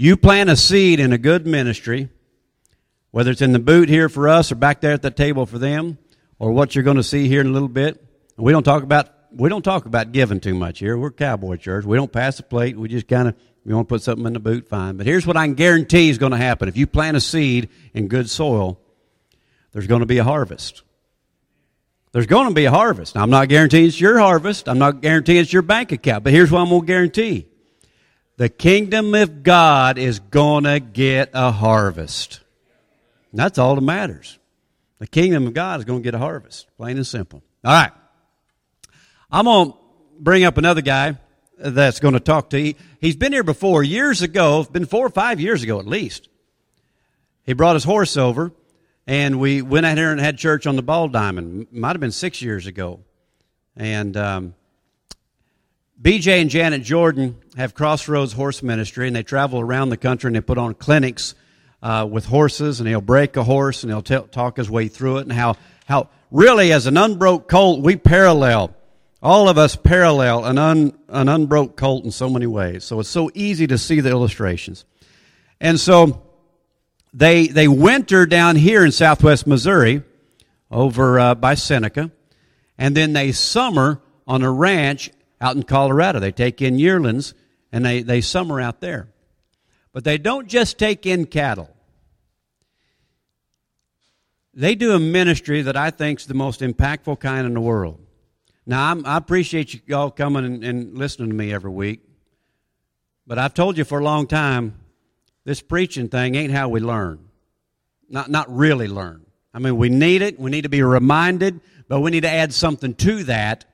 You 0.00 0.16
plant 0.16 0.48
a 0.48 0.54
seed 0.54 1.00
in 1.00 1.12
a 1.12 1.18
good 1.18 1.44
ministry, 1.44 2.08
whether 3.10 3.32
it's 3.32 3.42
in 3.42 3.50
the 3.50 3.58
boot 3.58 3.88
here 3.88 4.08
for 4.08 4.28
us 4.28 4.52
or 4.52 4.54
back 4.54 4.80
there 4.80 4.92
at 4.92 5.02
the 5.02 5.10
table 5.10 5.44
for 5.44 5.58
them, 5.58 5.98
or 6.38 6.52
what 6.52 6.76
you're 6.76 6.84
going 6.84 6.98
to 6.98 7.02
see 7.02 7.26
here 7.26 7.40
in 7.40 7.48
a 7.48 7.50
little 7.50 7.66
bit. 7.66 8.00
We 8.36 8.52
don't 8.52 8.62
talk 8.62 8.84
about 8.84 9.08
we 9.32 9.48
don't 9.48 9.64
talk 9.64 9.86
about 9.86 10.12
giving 10.12 10.38
too 10.38 10.54
much 10.54 10.78
here. 10.78 10.96
We're 10.96 11.10
cowboy 11.10 11.56
church. 11.56 11.84
We 11.84 11.96
don't 11.96 12.12
pass 12.12 12.36
the 12.36 12.44
plate. 12.44 12.78
We 12.78 12.88
just 12.88 13.08
kind 13.08 13.26
of 13.26 13.34
we 13.64 13.74
want 13.74 13.88
to 13.88 13.92
put 13.92 14.02
something 14.02 14.24
in 14.24 14.34
the 14.34 14.38
boot, 14.38 14.68
fine. 14.68 14.96
But 14.96 15.06
here's 15.06 15.26
what 15.26 15.36
I 15.36 15.44
can 15.46 15.54
guarantee 15.54 16.10
is 16.10 16.18
going 16.18 16.30
to 16.30 16.38
happen: 16.38 16.68
if 16.68 16.76
you 16.76 16.86
plant 16.86 17.16
a 17.16 17.20
seed 17.20 17.68
in 17.92 18.06
good 18.06 18.30
soil, 18.30 18.78
there's 19.72 19.88
going 19.88 20.02
to 20.02 20.06
be 20.06 20.18
a 20.18 20.24
harvest. 20.24 20.84
There's 22.12 22.26
going 22.26 22.46
to 22.46 22.54
be 22.54 22.66
a 22.66 22.70
harvest. 22.70 23.16
Now, 23.16 23.24
I'm 23.24 23.30
not 23.30 23.48
guaranteeing 23.48 23.88
it's 23.88 24.00
your 24.00 24.20
harvest. 24.20 24.68
I'm 24.68 24.78
not 24.78 25.00
guaranteeing 25.00 25.40
it's 25.40 25.52
your 25.52 25.62
bank 25.62 25.90
account. 25.90 26.22
But 26.22 26.32
here's 26.32 26.52
what 26.52 26.60
I'm 26.60 26.68
going 26.68 26.82
to 26.82 26.86
guarantee. 26.86 27.48
The 28.38 28.48
kingdom 28.48 29.16
of 29.16 29.42
God 29.42 29.98
is 29.98 30.20
going 30.20 30.62
to 30.62 30.78
get 30.78 31.30
a 31.34 31.50
harvest. 31.50 32.38
And 33.32 33.40
that's 33.40 33.58
all 33.58 33.74
that 33.74 33.80
matters. 33.80 34.38
The 35.00 35.08
kingdom 35.08 35.48
of 35.48 35.54
God 35.54 35.80
is 35.80 35.84
going 35.84 35.98
to 36.00 36.04
get 36.04 36.14
a 36.14 36.18
harvest. 36.18 36.68
Plain 36.76 36.98
and 36.98 37.06
simple. 37.06 37.42
All 37.64 37.72
right. 37.72 37.90
I'm 39.28 39.46
going 39.46 39.72
to 39.72 39.78
bring 40.20 40.44
up 40.44 40.56
another 40.56 40.82
guy 40.82 41.16
that's 41.58 41.98
going 41.98 42.14
to 42.14 42.20
talk 42.20 42.50
to 42.50 42.60
you. 42.60 42.74
He's 43.00 43.16
been 43.16 43.32
here 43.32 43.42
before 43.42 43.82
years 43.82 44.22
ago, 44.22 44.62
been 44.70 44.86
four 44.86 45.04
or 45.04 45.10
five 45.10 45.40
years 45.40 45.64
ago 45.64 45.80
at 45.80 45.86
least. 45.88 46.28
He 47.44 47.54
brought 47.54 47.74
his 47.74 47.82
horse 47.82 48.16
over 48.16 48.52
and 49.08 49.40
we 49.40 49.62
went 49.62 49.84
out 49.84 49.98
here 49.98 50.12
and 50.12 50.20
had 50.20 50.38
church 50.38 50.64
on 50.68 50.76
the 50.76 50.82
Ball 50.82 51.08
Diamond. 51.08 51.66
Might 51.72 51.96
have 51.96 52.00
been 52.00 52.12
six 52.12 52.40
years 52.40 52.68
ago. 52.68 53.00
And 53.74 54.16
um, 54.16 54.54
BJ 56.00 56.40
and 56.40 56.48
Janet 56.48 56.82
Jordan 56.82 57.36
have 57.56 57.74
Crossroads 57.74 58.32
Horse 58.32 58.62
Ministry, 58.62 59.08
and 59.08 59.16
they 59.16 59.24
travel 59.24 59.60
around 59.60 59.88
the 59.88 59.96
country 59.96 60.28
and 60.28 60.36
they 60.36 60.40
put 60.40 60.56
on 60.56 60.74
clinics 60.74 61.34
uh, 61.82 62.06
with 62.08 62.24
horses, 62.26 62.78
and 62.78 62.88
they'll 62.88 63.00
break 63.00 63.36
a 63.36 63.42
horse 63.42 63.82
and 63.82 63.90
they'll 63.90 64.02
t- 64.02 64.18
talk 64.30 64.58
his 64.58 64.70
way 64.70 64.86
through 64.86 65.18
it, 65.18 65.22
and 65.22 65.32
how 65.32 65.56
how 65.86 66.08
really 66.30 66.72
as 66.72 66.86
an 66.86 66.96
unbroke 66.96 67.48
colt 67.48 67.82
we 67.82 67.96
parallel. 67.96 68.74
All 69.20 69.48
of 69.48 69.58
us 69.58 69.74
parallel 69.74 70.44
an, 70.44 70.58
un, 70.58 70.96
an 71.08 71.28
unbroke 71.28 71.76
colt 71.76 72.04
in 72.04 72.12
so 72.12 72.30
many 72.30 72.46
ways. 72.46 72.84
So 72.84 73.00
it's 73.00 73.08
so 73.08 73.32
easy 73.34 73.66
to 73.66 73.76
see 73.76 73.98
the 73.98 74.10
illustrations. 74.10 74.84
And 75.60 75.80
so 75.80 76.22
they, 77.12 77.48
they 77.48 77.66
winter 77.66 78.26
down 78.26 78.54
here 78.54 78.84
in 78.84 78.92
southwest 78.92 79.44
Missouri 79.44 80.04
over 80.70 81.18
uh, 81.18 81.34
by 81.34 81.54
Seneca, 81.54 82.12
and 82.76 82.96
then 82.96 83.12
they 83.12 83.32
summer 83.32 84.00
on 84.24 84.42
a 84.42 84.52
ranch 84.52 85.10
out 85.40 85.56
in 85.56 85.62
Colorado. 85.62 86.20
They 86.20 86.32
take 86.32 86.60
in 86.62 86.78
yearlings 86.78 87.34
and 87.72 87.84
they, 87.84 88.02
they 88.02 88.20
summer 88.20 88.60
out 88.60 88.80
there. 88.80 89.08
But 89.92 90.04
they 90.04 90.18
don't 90.18 90.48
just 90.48 90.78
take 90.78 91.06
in 91.06 91.26
cattle. 91.26 91.74
They 94.54 94.74
do 94.74 94.92
a 94.92 94.98
ministry 94.98 95.62
that 95.62 95.76
I 95.76 95.90
think 95.90 96.20
is 96.20 96.26
the 96.26 96.34
most 96.34 96.60
impactful 96.60 97.20
kind 97.20 97.46
in 97.46 97.54
the 97.54 97.60
world. 97.60 98.00
Now, 98.66 98.90
I'm, 98.90 99.06
i 99.06 99.16
appreciate 99.16 99.80
you 99.86 99.96
all 99.96 100.10
coming 100.10 100.44
and, 100.44 100.64
and 100.64 100.98
listening 100.98 101.30
to 101.30 101.34
me 101.34 101.52
every 101.52 101.70
week, 101.70 102.00
but 103.26 103.38
I've 103.38 103.54
told 103.54 103.78
you 103.78 103.84
for 103.84 103.98
a 103.98 104.04
long 104.04 104.26
time 104.26 104.74
this 105.44 105.62
preaching 105.62 106.08
thing 106.08 106.34
ain't 106.34 106.52
how 106.52 106.68
we 106.68 106.80
learn. 106.80 107.28
Not, 108.10 108.30
not 108.30 108.54
really 108.54 108.88
learn. 108.88 109.24
I 109.54 109.60
mean, 109.60 109.76
we 109.76 109.88
need 109.88 110.22
it. 110.22 110.38
We 110.38 110.50
need 110.50 110.62
to 110.62 110.68
be 110.68 110.82
reminded, 110.82 111.60
but 111.88 112.00
we 112.00 112.10
need 112.10 112.22
to 112.22 112.30
add 112.30 112.52
something 112.52 112.94
to 112.96 113.24
that. 113.24 113.64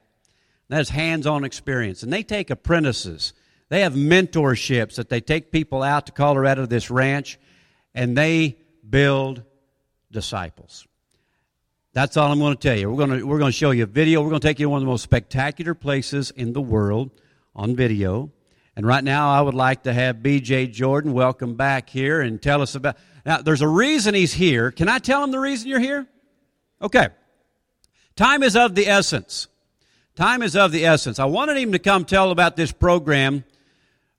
That's 0.69 0.89
hands 0.89 1.27
on 1.27 1.45
experience. 1.45 2.03
And 2.03 2.13
they 2.13 2.23
take 2.23 2.51
apprentices. 2.51 3.33
They 3.69 3.81
have 3.81 3.95
mentorships 3.95 4.97
that 4.97 5.09
they 5.09 5.21
take 5.21 5.53
people 5.53 5.83
out 5.83 6.07
to 6.07 6.13
Colorado, 6.13 6.67
this 6.67 6.91
ranch, 6.91 7.39
and 7.95 8.17
they 8.17 8.59
build 8.89 9.43
disciples. 10.11 10.87
That's 11.93 12.17
all 12.17 12.33
I'm 12.33 12.41
going 12.41 12.57
to 12.57 12.61
tell 12.61 12.77
you. 12.77 12.91
We're 12.91 13.07
going 13.07 13.21
to, 13.21 13.27
we're 13.27 13.39
going 13.39 13.53
to 13.53 13.57
show 13.57 13.71
you 13.71 13.85
a 13.85 13.87
video. 13.87 14.21
We're 14.21 14.31
going 14.31 14.41
to 14.41 14.47
take 14.47 14.59
you 14.59 14.67
to 14.67 14.71
one 14.71 14.79
of 14.79 14.83
the 14.83 14.91
most 14.91 15.03
spectacular 15.03 15.75
places 15.75 16.33
in 16.33 16.53
the 16.53 16.61
world 16.61 17.11
on 17.55 17.77
video. 17.77 18.33
And 18.75 18.85
right 18.85 19.05
now, 19.05 19.31
I 19.31 19.41
would 19.41 19.55
like 19.55 19.85
to 19.85 19.93
have 19.93 20.17
BJ 20.17 20.73
Jordan 20.73 21.13
welcome 21.13 21.55
back 21.55 21.89
here 21.89 22.21
and 22.21 22.43
tell 22.43 22.63
us 22.63 22.75
about. 22.75 22.97
Now, 23.25 23.41
there's 23.43 23.63
a 23.63 23.69
reason 23.69 24.15
he's 24.15 24.35
here. 24.35 24.73
Can 24.73 24.89
I 24.89 24.99
tell 24.99 25.23
him 25.23 25.31
the 25.31 25.39
reason 25.39 25.69
you're 25.69 25.79
here? 25.79 26.07
Okay. 26.83 27.09
Time 28.17 28.43
is 28.43 28.57
of 28.57 28.75
the 28.75 28.89
essence. 28.89 29.47
Time 30.17 30.43
is 30.43 30.55
of 30.55 30.71
the 30.71 30.87
essence. 30.87 31.19
I 31.19 31.25
wanted 31.25 31.57
him 31.57 31.73
to 31.73 31.79
come 31.79 32.05
tell 32.05 32.31
about 32.31 32.55
this 32.57 32.71
program 32.71 33.45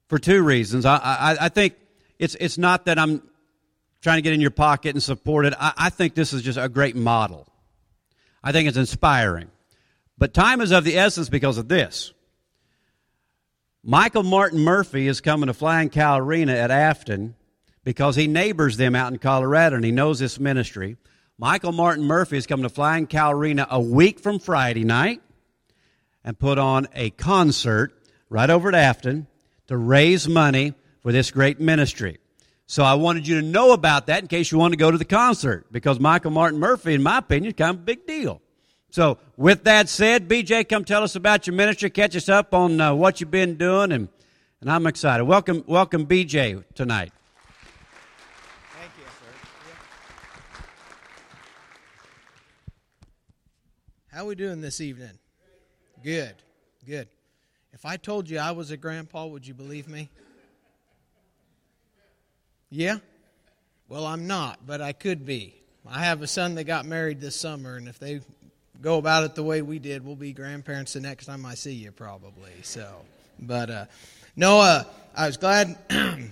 for 0.07 0.19
two 0.19 0.43
reasons. 0.43 0.85
I, 0.85 0.97
I, 0.97 1.37
I 1.41 1.49
think 1.49 1.75
it's, 2.19 2.35
it's 2.35 2.57
not 2.57 2.85
that 2.85 2.99
I'm 2.99 3.21
trying 4.01 4.17
to 4.17 4.21
get 4.21 4.33
in 4.33 4.41
your 4.41 4.51
pocket 4.51 4.93
and 4.93 5.01
support 5.01 5.45
it. 5.45 5.53
I, 5.57 5.73
I 5.77 5.89
think 5.89 6.13
this 6.13 6.33
is 6.33 6.41
just 6.41 6.57
a 6.57 6.67
great 6.67 6.95
model. 6.95 7.47
I 8.43 8.51
think 8.51 8.67
it's 8.67 8.77
inspiring. 8.77 9.49
But 10.17 10.33
time 10.33 10.61
is 10.61 10.71
of 10.71 10.83
the 10.83 10.97
essence 10.97 11.29
because 11.29 11.57
of 11.57 11.69
this. 11.69 12.13
Michael 13.83 14.23
Martin 14.23 14.59
Murphey 14.59 15.07
is 15.07 15.21
coming 15.21 15.47
to 15.47 15.53
Flying 15.53 15.89
Cow 15.89 16.19
Arena 16.19 16.53
at 16.53 16.71
Afton 16.71 17.35
because 17.83 18.15
he 18.15 18.27
neighbors 18.27 18.77
them 18.77 18.95
out 18.95 19.13
in 19.13 19.19
Colorado 19.19 19.75
and 19.75 19.85
he 19.85 19.91
knows 19.91 20.19
this 20.19 20.39
ministry. 20.39 20.97
Michael 21.37 21.71
Martin 21.71 22.03
Murphey 22.03 22.37
is 22.37 22.47
coming 22.47 22.63
to 22.63 22.69
Flying 22.69 23.07
Cow 23.07 23.31
Arena 23.31 23.67
a 23.69 23.79
week 23.79 24.19
from 24.19 24.39
Friday 24.39 24.83
night 24.83 25.21
and 26.25 26.37
put 26.37 26.57
on 26.57 26.87
a 26.93 27.11
concert 27.11 27.93
right 28.29 28.49
over 28.49 28.67
at 28.67 28.75
Afton 28.75 29.27
to 29.67 29.77
raise 29.77 30.27
money 30.27 30.73
for 31.01 31.11
this 31.11 31.31
great 31.31 31.61
ministry. 31.61 32.17
So 32.65 32.83
I 32.83 32.95
wanted 32.95 33.27
you 33.27 33.39
to 33.39 33.45
know 33.45 33.71
about 33.73 34.07
that 34.07 34.23
in 34.23 34.27
case 34.27 34.51
you 34.51 34.57
want 34.57 34.73
to 34.73 34.77
go 34.77 34.89
to 34.89 34.97
the 34.97 35.05
concert 35.05 35.67
because 35.71 35.99
Michael 35.99 36.31
Martin 36.31 36.59
Murphey, 36.59 36.95
in 36.95 37.03
my 37.03 37.19
opinion, 37.19 37.53
is 37.53 37.55
kind 37.55 37.75
of 37.75 37.81
a 37.81 37.85
big 37.85 38.07
deal. 38.07 38.41
So, 38.89 39.17
with 39.35 39.65
that 39.65 39.89
said, 39.89 40.29
BJ, 40.29 40.67
come 40.69 40.85
tell 40.85 41.03
us 41.03 41.17
about 41.17 41.47
your 41.47 41.55
ministry. 41.55 41.89
Catch 41.89 42.15
us 42.15 42.29
up 42.29 42.53
on 42.53 42.79
uh, 42.79 42.93
what 42.93 43.19
you've 43.19 43.29
been 43.29 43.55
doing, 43.55 43.91
and, 43.91 44.07
and 44.61 44.71
I'm 44.71 44.87
excited. 44.87 45.25
Welcome, 45.25 45.65
welcome, 45.67 46.07
BJ, 46.07 46.63
tonight. 46.75 47.11
Thank 48.71 48.91
you, 48.97 49.03
sir. 49.03 50.63
How 54.13 54.23
are 54.23 54.27
we 54.27 54.35
doing 54.35 54.61
this 54.61 54.79
evening? 54.79 55.19
Good, 56.05 56.35
good. 56.85 57.07
If 57.73 57.83
I 57.83 57.97
told 57.97 58.29
you 58.29 58.37
I 58.37 58.51
was 58.51 58.69
a 58.69 58.77
grandpa, 58.77 59.25
would 59.25 59.47
you 59.47 59.55
believe 59.55 59.87
me? 59.87 60.11
Yeah? 62.69 62.97
Well, 63.89 64.05
I'm 64.05 64.27
not, 64.27 64.67
but 64.67 64.81
I 64.81 64.93
could 64.93 65.25
be. 65.25 65.55
I 65.83 66.03
have 66.03 66.21
a 66.21 66.27
son 66.27 66.53
that 66.55 66.65
got 66.65 66.85
married 66.85 67.21
this 67.21 67.35
summer, 67.35 67.75
and 67.75 67.87
if 67.87 67.97
they 67.97 68.21
go 68.83 68.99
about 68.99 69.23
it 69.23 69.33
the 69.33 69.41
way 69.41 69.63
we 69.63 69.79
did, 69.79 70.05
we'll 70.05 70.15
be 70.15 70.31
grandparents 70.31 70.93
the 70.93 71.01
next 71.01 71.25
time 71.25 71.43
I 71.43 71.55
see 71.55 71.73
you, 71.73 71.91
probably. 71.91 72.51
So, 72.61 72.87
but 73.39 73.71
uh, 73.71 73.85
no, 74.35 74.59
uh, 74.59 74.83
I 75.15 75.25
was 75.25 75.37
glad 75.37 75.75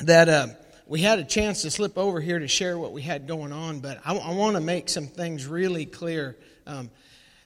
that 0.00 0.28
uh, 0.28 0.48
we 0.86 1.00
had 1.00 1.18
a 1.18 1.24
chance 1.24 1.62
to 1.62 1.70
slip 1.70 1.96
over 1.96 2.20
here 2.20 2.38
to 2.38 2.48
share 2.48 2.76
what 2.76 2.92
we 2.92 3.00
had 3.00 3.26
going 3.26 3.52
on. 3.52 3.80
But 3.80 3.98
I, 4.04 4.14
I 4.14 4.34
want 4.34 4.56
to 4.56 4.60
make 4.60 4.90
some 4.90 5.06
things 5.06 5.46
really 5.46 5.86
clear 5.86 6.36
um, 6.66 6.90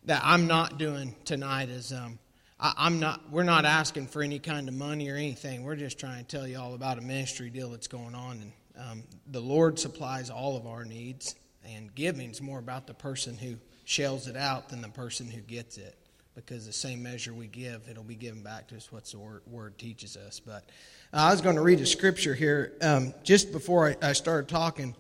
that 0.07 0.23
I'm 0.25 0.47
not 0.47 0.79
doing 0.79 1.15
tonight. 1.25 1.69
Is 1.69 1.93
um, 1.93 2.19
I, 2.61 2.87
am 2.87 3.01
not. 3.01 3.31
We're 3.31 3.43
not 3.43 3.65
asking 3.65 4.09
for 4.09 4.23
any 4.23 4.39
kind 4.39 4.69
of 4.69 4.75
money 4.75 5.11
or 5.11 5.17
anything. 5.17 5.65
We're 5.65 5.77
just 5.77 5.99
trying 5.99 6.25
to 6.25 6.37
tell 6.37 6.47
you 6.47 6.59
all 6.59 6.75
about 6.75 6.99
a 6.99 7.01
ministry 7.01 7.51
deal 7.51 7.71
that's 7.71 7.89
going 7.89 8.15
on, 8.15 8.41
and 8.41 8.53
um, 8.91 9.03
the 9.31 9.41
Lord 9.41 9.79
supplies 9.79 10.31
all 10.31 10.57
of 10.57 10.67
our 10.67 10.85
needs. 10.85 11.35
And 11.67 11.95
giving 11.95 12.31
is 12.31 12.43
more 12.43 12.59
about 12.59 12.87
the 12.87 12.95
person 12.95 13.39
who 13.39 13.57
shells 13.85 14.29
it 14.29 14.37
out 14.37 14.69
than 14.69 14.83
the 14.83 14.89
person 14.89 15.29
who 15.29 15.41
gets 15.41 15.79
it. 15.79 15.97
Because 16.35 16.67
the 16.67 16.73
same 16.73 17.03
measure 17.03 17.33
we 17.33 17.47
give, 17.47 17.89
it'll 17.89 18.03
be 18.03 18.17
given 18.17 18.43
back 18.43 18.67
to 18.69 18.77
us 18.77 18.91
what 18.91 19.05
the 19.05 19.19
word, 19.19 19.43
word 19.47 19.79
teaches 19.79 20.17
us. 20.17 20.41
But 20.41 20.65
uh, 21.13 21.19
I 21.19 21.31
was 21.31 21.41
going 21.41 21.55
to 21.55 21.63
read 21.63 21.81
a 21.81 21.87
scripture 21.87 22.35
here 22.35 22.73
um, 22.83 23.15
just 23.23 23.53
before 23.53 23.89
I, 23.89 24.09
I 24.09 24.13
started 24.15 24.49
talking. 24.49 24.97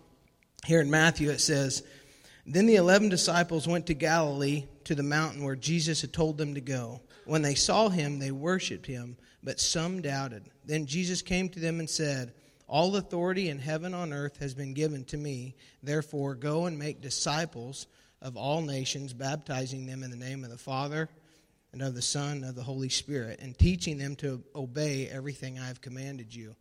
Here 0.64 0.80
in 0.80 0.90
Matthew, 0.90 1.30
it 1.30 1.40
says, 1.40 1.82
Then 2.46 2.66
the 2.66 2.76
eleven 2.76 3.08
disciples 3.08 3.66
went 3.66 3.86
to 3.86 3.94
Galilee 3.94 4.66
to 4.84 4.94
the 4.94 5.02
mountain 5.02 5.44
where 5.44 5.56
Jesus 5.56 6.02
had 6.02 6.12
told 6.12 6.36
them 6.36 6.54
to 6.54 6.60
go. 6.60 7.00
When 7.24 7.42
they 7.42 7.54
saw 7.54 7.88
him, 7.88 8.18
they 8.18 8.30
worshipped 8.30 8.86
him, 8.86 9.16
but 9.42 9.60
some 9.60 10.02
doubted. 10.02 10.50
Then 10.64 10.84
Jesus 10.84 11.22
came 11.22 11.48
to 11.50 11.60
them 11.60 11.80
and 11.80 11.88
said, 11.88 12.34
All 12.68 12.96
authority 12.96 13.48
in 13.48 13.58
heaven 13.58 13.94
and 13.94 13.94
on 13.94 14.12
earth 14.12 14.38
has 14.40 14.54
been 14.54 14.74
given 14.74 15.04
to 15.06 15.16
me. 15.16 15.54
Therefore, 15.82 16.34
go 16.34 16.66
and 16.66 16.78
make 16.78 17.00
disciples 17.00 17.86
of 18.20 18.36
all 18.36 18.60
nations, 18.60 19.14
baptizing 19.14 19.86
them 19.86 20.02
in 20.02 20.10
the 20.10 20.16
name 20.16 20.44
of 20.44 20.50
the 20.50 20.58
Father 20.58 21.08
and 21.72 21.80
of 21.80 21.94
the 21.94 22.02
Son 22.02 22.38
and 22.38 22.44
of 22.44 22.54
the 22.54 22.62
Holy 22.62 22.88
Spirit, 22.88 23.40
and 23.40 23.58
teaching 23.58 23.98
them 23.98 24.16
to 24.16 24.42
obey 24.54 25.08
everything 25.08 25.58
I 25.58 25.66
have 25.66 25.80
commanded 25.80 26.34
you. 26.34 26.54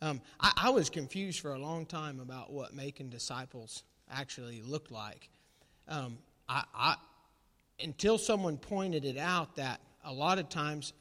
Um, 0.00 0.20
I, 0.40 0.52
I, 0.56 0.70
was 0.70 0.90
confused 0.90 1.40
for 1.40 1.54
a 1.54 1.58
long 1.58 1.86
time 1.86 2.20
about 2.20 2.52
what 2.52 2.74
making 2.74 3.10
disciples 3.10 3.84
actually 4.10 4.62
looked 4.62 4.90
like. 4.90 5.28
Um, 5.88 6.18
I, 6.48 6.64
I, 6.74 6.96
until 7.82 8.18
someone 8.18 8.56
pointed 8.56 9.04
it 9.04 9.18
out 9.18 9.56
that 9.56 9.80
a 10.04 10.12
lot 10.12 10.38
of 10.38 10.48
times 10.48 10.92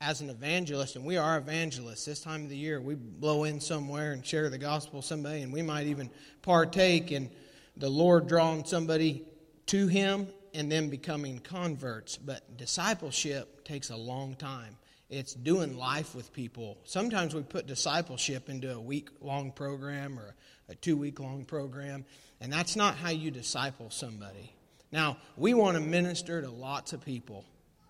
as 0.00 0.20
an 0.20 0.30
evangelist, 0.30 0.96
and 0.96 1.04
we 1.04 1.16
are 1.16 1.38
evangelists 1.38 2.04
this 2.04 2.20
time 2.20 2.42
of 2.42 2.50
the 2.50 2.56
year, 2.56 2.80
we 2.80 2.96
blow 2.96 3.44
in 3.44 3.60
somewhere 3.60 4.12
and 4.12 4.26
share 4.26 4.50
the 4.50 4.58
gospel 4.58 4.98
with 4.98 5.06
somebody, 5.06 5.42
and 5.42 5.52
we 5.52 5.62
might 5.62 5.86
even 5.86 6.10
partake 6.42 7.12
in 7.12 7.30
the 7.76 7.88
Lord 7.88 8.26
drawing 8.26 8.64
somebody 8.64 9.24
to 9.66 9.86
Him 9.86 10.26
and 10.54 10.70
them 10.70 10.88
becoming 10.88 11.38
converts. 11.38 12.16
But 12.16 12.56
discipleship 12.56 13.64
takes 13.64 13.90
a 13.90 13.96
long 13.96 14.34
time. 14.34 14.76
It's 15.12 15.34
doing 15.34 15.76
life 15.76 16.14
with 16.14 16.32
people. 16.32 16.78
Sometimes 16.84 17.34
we 17.34 17.42
put 17.42 17.66
discipleship 17.66 18.48
into 18.48 18.74
a 18.74 18.80
week 18.80 19.10
long 19.20 19.52
program 19.52 20.18
or 20.18 20.34
a 20.70 20.74
two 20.74 20.96
week 20.96 21.20
long 21.20 21.44
program, 21.44 22.06
and 22.40 22.50
that's 22.50 22.76
not 22.76 22.96
how 22.96 23.10
you 23.10 23.30
disciple 23.30 23.90
somebody. 23.90 24.54
Now, 24.90 25.18
we 25.36 25.52
want 25.52 25.76
to 25.76 25.82
minister 25.82 26.40
to 26.40 26.50
lots 26.50 26.94
of 26.94 27.04
people 27.04 27.44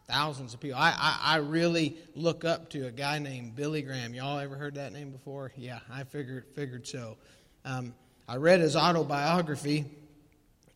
thousands 0.09 0.53
of 0.53 0.61
people. 0.61 0.79
I, 0.79 0.91
I, 0.91 1.35
I, 1.35 1.37
really 1.37 1.97
look 2.17 2.45
up 2.45 2.71
to 2.71 2.87
a 2.87 2.91
guy 2.91 3.21
named 3.21 3.55
Billy 3.55 3.83
Graham. 3.83 4.15
Y'all 4.15 4.39
ever 4.41 4.57
heard 4.57 4.75
that 4.75 4.93
name 4.93 5.11
before? 5.11 5.53
Yeah, 5.57 5.79
I 5.91 6.03
figured 6.03 6.45
figured 6.55 6.87
so. 6.89 7.17
Um, 7.65 7.95
I 8.29 8.37
read 8.37 8.61
his 8.61 8.75
autobiography. 8.75 9.85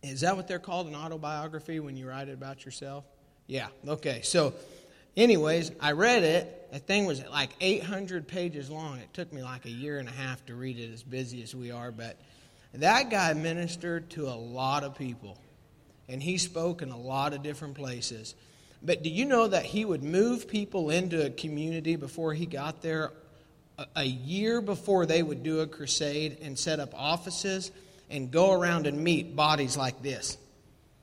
Is 0.02 0.20
that 0.20 0.36
what 0.36 0.46
they're 0.46 0.60
called, 0.60 0.86
an 0.86 0.94
autobiography, 0.94 1.80
when 1.80 1.96
you 1.96 2.08
write 2.08 2.28
it 2.28 2.34
about 2.34 2.64
yourself? 2.64 3.04
Yeah, 3.48 3.66
okay. 3.86 4.20
So, 4.22 4.54
anyways, 5.16 5.72
I 5.80 5.92
read 5.92 6.22
it. 6.22 6.72
The 6.72 6.78
thing 6.78 7.06
was 7.06 7.24
like 7.26 7.50
800 7.60 8.28
pages 8.28 8.70
long. 8.70 8.98
It 8.98 9.12
took 9.14 9.32
me 9.32 9.42
like 9.42 9.64
a 9.64 9.70
year 9.70 9.98
and 9.98 10.08
a 10.08 10.12
half 10.12 10.44
to 10.46 10.54
read 10.54 10.78
it, 10.78 10.92
as 10.92 11.02
busy 11.02 11.42
as 11.42 11.54
we 11.54 11.70
are. 11.70 11.90
But 11.90 12.16
that 12.74 13.10
guy 13.10 13.32
ministered 13.32 14.10
to 14.10 14.28
a 14.28 14.34
lot 14.34 14.84
of 14.84 14.96
people, 14.96 15.38
and 16.08 16.22
he 16.22 16.38
spoke 16.38 16.82
in 16.82 16.90
a 16.90 16.98
lot 16.98 17.32
of 17.32 17.42
different 17.42 17.74
places. 17.74 18.34
But 18.82 19.02
do 19.02 19.08
you 19.08 19.24
know 19.24 19.48
that 19.48 19.64
he 19.64 19.84
would 19.84 20.02
move 20.02 20.48
people 20.48 20.90
into 20.90 21.24
a 21.24 21.30
community 21.30 21.96
before 21.96 22.34
he 22.34 22.46
got 22.46 22.82
there 22.82 23.12
a 23.94 24.04
year 24.04 24.60
before 24.60 25.06
they 25.06 25.22
would 25.22 25.42
do 25.42 25.60
a 25.60 25.66
crusade 25.66 26.38
and 26.42 26.58
set 26.58 26.80
up 26.80 26.94
offices 26.94 27.70
and 28.08 28.30
go 28.30 28.52
around 28.52 28.86
and 28.86 29.02
meet 29.02 29.36
bodies 29.36 29.76
like 29.76 30.02
this 30.02 30.38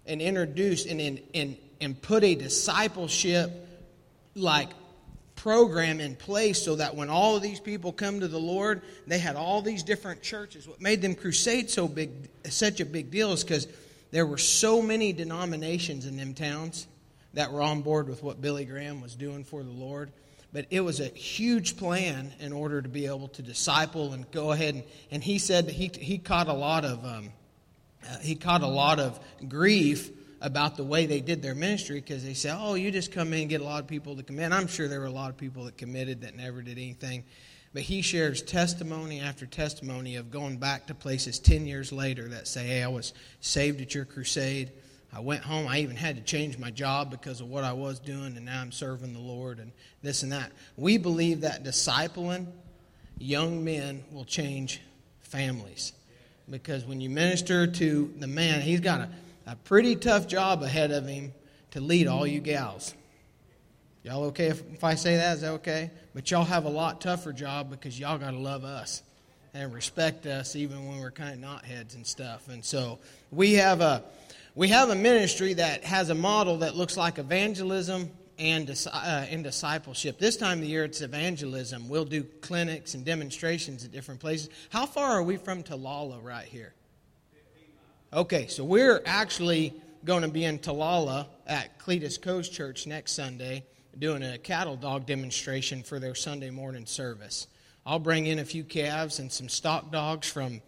and 0.06 0.22
introduce 0.22 0.86
and, 0.86 1.20
and, 1.34 1.58
and 1.82 2.02
put 2.02 2.24
a 2.24 2.36
discipleship 2.36 3.52
like 4.36 4.70
program 5.36 6.00
in 6.00 6.16
place 6.16 6.64
so 6.64 6.76
that 6.76 6.96
when 6.96 7.10
all 7.10 7.36
of 7.36 7.42
these 7.42 7.60
people 7.60 7.92
come 7.92 8.20
to 8.20 8.28
the 8.28 8.40
Lord, 8.40 8.82
they 9.08 9.20
had 9.20 9.36
all 9.36 9.62
these 9.62 9.84
different 9.84 10.22
churches. 10.22 10.68
What 10.68 10.82
made 10.82 11.02
them 11.02 11.16
crusade 11.16 11.70
so 11.70 11.88
big, 11.88 12.12
such 12.46 12.80
a 12.80 12.86
big 12.86 13.12
deal 13.12 13.34
is 13.34 13.44
because 13.44 13.68
there 14.12 14.26
were 14.26 14.38
so 14.38 14.82
many 14.82 15.12
denominations 15.12 16.06
in 16.06 16.16
them 16.16 16.34
towns 16.34 16.88
that 17.34 17.52
were 17.52 17.62
on 17.62 17.82
board 17.82 18.08
with 18.08 18.24
what 18.24 18.42
Billy 18.42 18.64
Graham 18.64 19.02
was 19.02 19.16
doing 19.16 19.44
for 19.44 19.64
the 19.64 19.72
Lord. 19.72 20.12
But 20.54 20.68
it 20.70 20.82
was 20.82 21.00
a 21.00 21.08
huge 21.08 21.78
plan 21.78 22.32
in 22.40 22.54
order 22.54 22.82
to 22.82 22.88
be 22.88 23.08
able 23.08 23.28
to 23.30 23.42
disciple 23.42 24.14
and 24.14 24.30
go 24.32 24.52
ahead 24.52 24.76
and, 24.76 24.84
and 25.10 25.24
he 25.24 25.40
said 25.40 25.68
he, 25.68 25.92
he 25.94 26.20
caught 26.20 26.48
a 26.48 26.54
lot 26.54 26.86
of 26.86 27.04
um, 27.04 27.32
uh, 28.08 28.20
he 28.20 28.36
caught 28.36 28.62
a 28.62 28.68
lot 28.68 29.00
of 29.00 29.20
grief 29.48 30.12
about 30.44 30.78
the 30.78 30.84
way 30.84 31.08
they 31.08 31.22
did 31.22 31.42
their 31.42 31.56
ministry 31.56 32.00
because 32.00 32.24
they 32.24 32.36
said, 32.36 32.56
"Oh, 32.60 32.76
you 32.76 32.92
just 32.92 33.12
come 33.12 33.34
in 33.34 33.42
and 33.42 33.50
get 33.50 33.62
a 33.62 33.64
lot 33.64 33.82
of 33.82 33.88
people 33.88 34.16
to 34.16 34.22
commit." 34.22 34.52
I'm 34.52 34.68
sure 34.68 34.88
there 34.88 35.00
were 35.00 35.08
a 35.08 35.12
lot 35.12 35.32
of 35.32 35.38
people 35.38 35.64
that 35.66 35.78
committed 35.78 36.22
that 36.22 36.36
never 36.36 36.62
did 36.62 36.78
anything. 36.78 37.24
But 37.74 37.82
he 37.82 38.04
shares 38.04 38.42
testimony 38.44 39.20
after 39.20 39.48
testimony 39.48 40.16
of 40.16 40.30
going 40.30 40.58
back 40.58 40.86
to 40.88 40.94
places 40.94 41.40
10 41.40 41.66
years 41.66 41.92
later 41.92 42.28
that 42.30 42.48
say, 42.48 42.68
Hey, 42.68 42.84
I 42.84 42.88
was 42.88 43.14
saved 43.42 43.82
at 43.82 43.96
your 43.96 44.06
crusade. 44.06 44.72
I 45.12 45.20
went 45.20 45.44
home. 45.44 45.68
I 45.68 45.80
even 45.80 45.96
had 45.96 46.16
to 46.16 46.22
change 46.24 46.58
my 46.58 46.72
job 46.72 47.12
because 47.12 47.42
of 47.42 47.50
what 47.50 47.64
I 47.64 47.74
was 47.74 48.00
doing, 48.00 48.36
and 48.36 48.46
now 48.46 48.62
I'm 48.62 48.72
serving 48.72 49.14
the 49.14 49.20
Lord 49.20 49.60
and 49.60 49.72
this 50.02 50.24
and 50.24 50.32
that. 50.32 50.52
We 50.76 50.98
believe 50.98 51.42
that 51.42 51.64
discipling 51.64 52.48
young 53.20 53.64
men 53.64 54.04
will 54.12 54.26
change 54.26 54.82
families. 55.22 55.94
Because 56.50 56.86
when 56.86 57.00
you 57.00 57.10
minister 57.10 57.68
to 57.68 58.14
the 58.18 58.28
man, 58.28 58.62
he's 58.62 58.80
got 58.80 59.02
a, 59.02 59.10
a 59.46 59.56
pretty 59.56 59.96
tough 59.96 60.28
job 60.28 60.64
ahead 60.64 60.92
of 60.92 61.08
him 61.08 61.34
to 61.72 61.82
lead 61.82 62.08
all 62.08 62.26
you 62.26 62.40
gals. 62.40 62.94
Y'all 64.04 64.26
okay 64.26 64.48
if, 64.48 64.62
if 64.74 64.84
I 64.84 64.96
say 64.96 65.16
that? 65.16 65.36
Is 65.36 65.42
that 65.42 65.52
okay? 65.52 65.92
But 66.14 66.30
y'all 66.30 66.44
have 66.44 66.66
a 66.66 66.70
lot 66.70 67.02
tougher 67.02 67.32
job 67.32 67.70
because 67.70 68.00
y'all 68.00 68.18
got 68.18 68.32
to 68.32 68.38
love 68.38 68.64
us 68.64 69.02
and 69.54 69.74
respect 69.74 70.26
us 70.26 70.56
even 70.56 70.88
when 70.88 71.00
we're 71.00 71.12
kind 71.12 71.34
of 71.34 71.40
not 71.40 71.64
heads 71.64 71.96
and 71.96 72.06
stuff. 72.06 72.50
And 72.50 72.64
so 72.64 73.00
we 73.32 73.54
have 73.54 73.82
a 73.82 74.04
we 74.56 74.68
have 74.68 74.90
a 74.90 74.96
ministry 74.96 75.54
that 75.54 75.84
has 75.84 76.10
a 76.10 76.16
model 76.16 76.58
that 76.58 76.76
looks 76.76 76.96
like 76.96 77.18
evangelism 77.18 78.12
and, 78.38 78.70
uh, 78.92 79.26
and 79.30 79.44
discipleship. 79.44 80.20
This 80.20 80.38
time 80.38 80.60
of 80.60 80.62
the 80.62 80.68
year, 80.68 80.84
it's 80.84 81.02
evangelism. 81.02 81.90
We'll 81.90 82.06
do 82.06 82.24
clinics 82.24 82.94
and 82.94 83.04
demonstrations 83.04 83.84
at 83.84 83.92
different 83.92 84.20
places. 84.20 84.50
How 84.70 84.86
far 84.86 85.12
are 85.12 85.24
we 85.24 85.38
from 85.38 85.64
Talala 85.64 86.24
right 86.24 86.46
here? 86.46 86.74
Okay, 88.14 88.46
so 88.46 88.64
we're 88.64 89.02
actually 89.08 89.74
going 90.06 90.22
to 90.22 90.28
be 90.28 90.46
in 90.46 90.60
Talala 90.60 91.26
at 91.48 91.80
Cletus 91.80 92.22
Coast 92.22 92.54
Church 92.54 92.86
next 92.86 93.14
Sunday 93.14 93.66
doing 93.98 94.22
a 94.22 94.38
cattle 94.38 94.76
dog 94.76 95.08
demonstration 95.08 95.82
for 95.82 96.00
their 96.00 96.14
Sunday 96.14 96.52
morning 96.52 96.86
service. 96.86 97.48
I'll 97.88 97.98
bring 97.98 98.28
in 98.28 98.38
a 98.38 98.46
few 98.46 98.64
calves 98.66 99.18
and 99.18 99.32
some 99.32 99.50
stock 99.50 99.92
dogs 99.92 100.30
from 100.30 100.62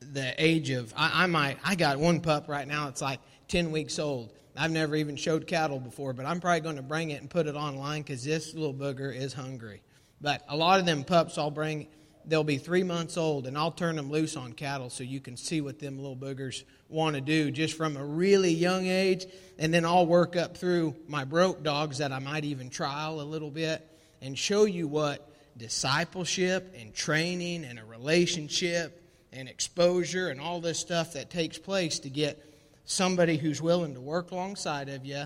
the 0.00 0.34
age 0.36 0.68
of 0.68 0.92
I, 0.94 1.24
I 1.24 1.26
might 1.26 1.56
I 1.64 1.74
got 1.74 1.98
one 1.98 2.20
pup 2.20 2.48
right 2.48 2.68
now. 2.68 2.88
It's 2.88 3.00
like 3.00 3.20
10 3.48 3.70
weeks 3.70 3.98
old. 3.98 4.34
I've 4.54 4.70
never 4.70 4.94
even 4.94 5.16
showed 5.16 5.46
cattle 5.46 5.80
before, 5.80 6.12
but 6.12 6.26
I'm 6.26 6.38
probably 6.38 6.60
going 6.60 6.76
to 6.76 6.82
bring 6.82 7.12
it 7.12 7.22
and 7.22 7.30
put 7.30 7.46
it 7.46 7.54
online 7.54 8.02
because 8.02 8.22
this 8.24 8.52
little 8.52 8.74
booger 8.74 9.14
is 9.14 9.32
hungry. 9.32 9.80
But 10.20 10.44
a 10.50 10.56
lot 10.56 10.80
of 10.80 10.84
them 10.84 11.04
pups 11.04 11.38
I'll 11.38 11.50
bring, 11.50 11.86
they'll 12.26 12.44
be 12.44 12.58
three 12.58 12.82
months 12.82 13.16
old, 13.16 13.46
and 13.46 13.56
I'll 13.56 13.70
turn 13.70 13.96
them 13.96 14.10
loose 14.10 14.36
on 14.36 14.52
cattle 14.52 14.90
so 14.90 15.04
you 15.04 15.20
can 15.20 15.36
see 15.36 15.60
what 15.60 15.78
them 15.78 15.96
little 15.96 16.16
boogers 16.16 16.64
want 16.88 17.14
to 17.14 17.20
do 17.20 17.50
just 17.50 17.76
from 17.76 17.96
a 17.96 18.04
really 18.04 18.52
young 18.52 18.86
age. 18.86 19.26
And 19.58 19.72
then 19.72 19.84
I'll 19.84 20.06
work 20.06 20.36
up 20.36 20.56
through 20.56 20.96
my 21.08 21.24
broke 21.24 21.62
dogs 21.62 21.98
that 21.98 22.12
I 22.12 22.18
might 22.18 22.44
even 22.44 22.70
trial 22.70 23.20
a 23.20 23.22
little 23.22 23.50
bit 23.50 23.86
and 24.22 24.38
show 24.38 24.64
you 24.64 24.86
what 24.86 25.30
discipleship 25.56 26.74
and 26.78 26.94
training 26.94 27.64
and 27.64 27.78
a 27.78 27.84
relationship 27.84 29.02
and 29.32 29.48
exposure 29.48 30.28
and 30.28 30.40
all 30.40 30.60
this 30.60 30.78
stuff 30.78 31.12
that 31.12 31.30
takes 31.30 31.58
place 31.58 31.98
to 32.00 32.10
get 32.10 32.44
somebody 32.84 33.36
who's 33.36 33.62
willing 33.62 33.94
to 33.94 34.00
work 34.00 34.30
alongside 34.32 34.88
of 34.88 35.04
you, 35.04 35.24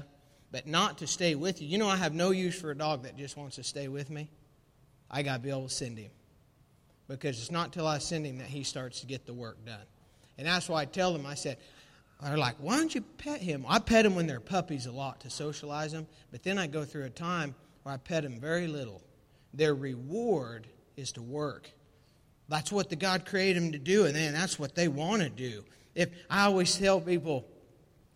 but 0.52 0.66
not 0.66 0.98
to 0.98 1.06
stay 1.06 1.34
with 1.34 1.62
you. 1.62 1.68
You 1.68 1.78
know, 1.78 1.88
I 1.88 1.96
have 1.96 2.14
no 2.14 2.30
use 2.30 2.60
for 2.60 2.70
a 2.70 2.76
dog 2.76 3.04
that 3.04 3.16
just 3.16 3.36
wants 3.36 3.56
to 3.56 3.64
stay 3.64 3.88
with 3.88 4.10
me. 4.10 4.28
I 5.10 5.22
got 5.22 5.36
to 5.36 5.42
be 5.42 5.50
able 5.50 5.68
to 5.68 5.74
send 5.74 5.98
him. 5.98 6.10
Because 7.08 7.38
it's 7.38 7.50
not 7.50 7.72
till 7.72 7.86
I 7.86 7.98
send 7.98 8.26
him 8.26 8.38
that 8.38 8.46
he 8.46 8.62
starts 8.64 9.00
to 9.00 9.06
get 9.06 9.26
the 9.26 9.34
work 9.34 9.64
done. 9.66 9.84
And 10.38 10.46
that's 10.46 10.68
why 10.68 10.82
I 10.82 10.84
tell 10.86 11.12
them, 11.12 11.26
I 11.26 11.34
said, 11.34 11.58
they're 12.22 12.38
like, 12.38 12.56
why 12.58 12.78
don't 12.78 12.94
you 12.94 13.02
pet 13.02 13.40
him? 13.40 13.66
I 13.68 13.78
pet 13.78 14.04
them 14.04 14.14
when 14.14 14.26
they're 14.26 14.40
puppies 14.40 14.86
a 14.86 14.92
lot 14.92 15.20
to 15.20 15.30
socialize 15.30 15.92
them, 15.92 16.06
but 16.32 16.42
then 16.42 16.58
I 16.58 16.66
go 16.66 16.84
through 16.84 17.04
a 17.04 17.10
time 17.10 17.54
where 17.82 17.94
I 17.94 17.98
pet 17.98 18.22
them 18.22 18.40
very 18.40 18.66
little. 18.66 19.02
Their 19.52 19.74
reward 19.74 20.66
is 20.96 21.12
to 21.12 21.22
work. 21.22 21.70
That's 22.48 22.72
what 22.72 22.88
the 22.88 22.96
God 22.96 23.26
created 23.26 23.62
them 23.62 23.72
to 23.72 23.78
do, 23.78 24.06
and 24.06 24.14
then 24.14 24.32
that's 24.32 24.58
what 24.58 24.74
they 24.74 24.88
want 24.88 25.22
to 25.22 25.28
do. 25.28 25.64
If 25.94 26.10
I 26.30 26.44
always 26.44 26.76
tell 26.76 27.00
people, 27.00 27.46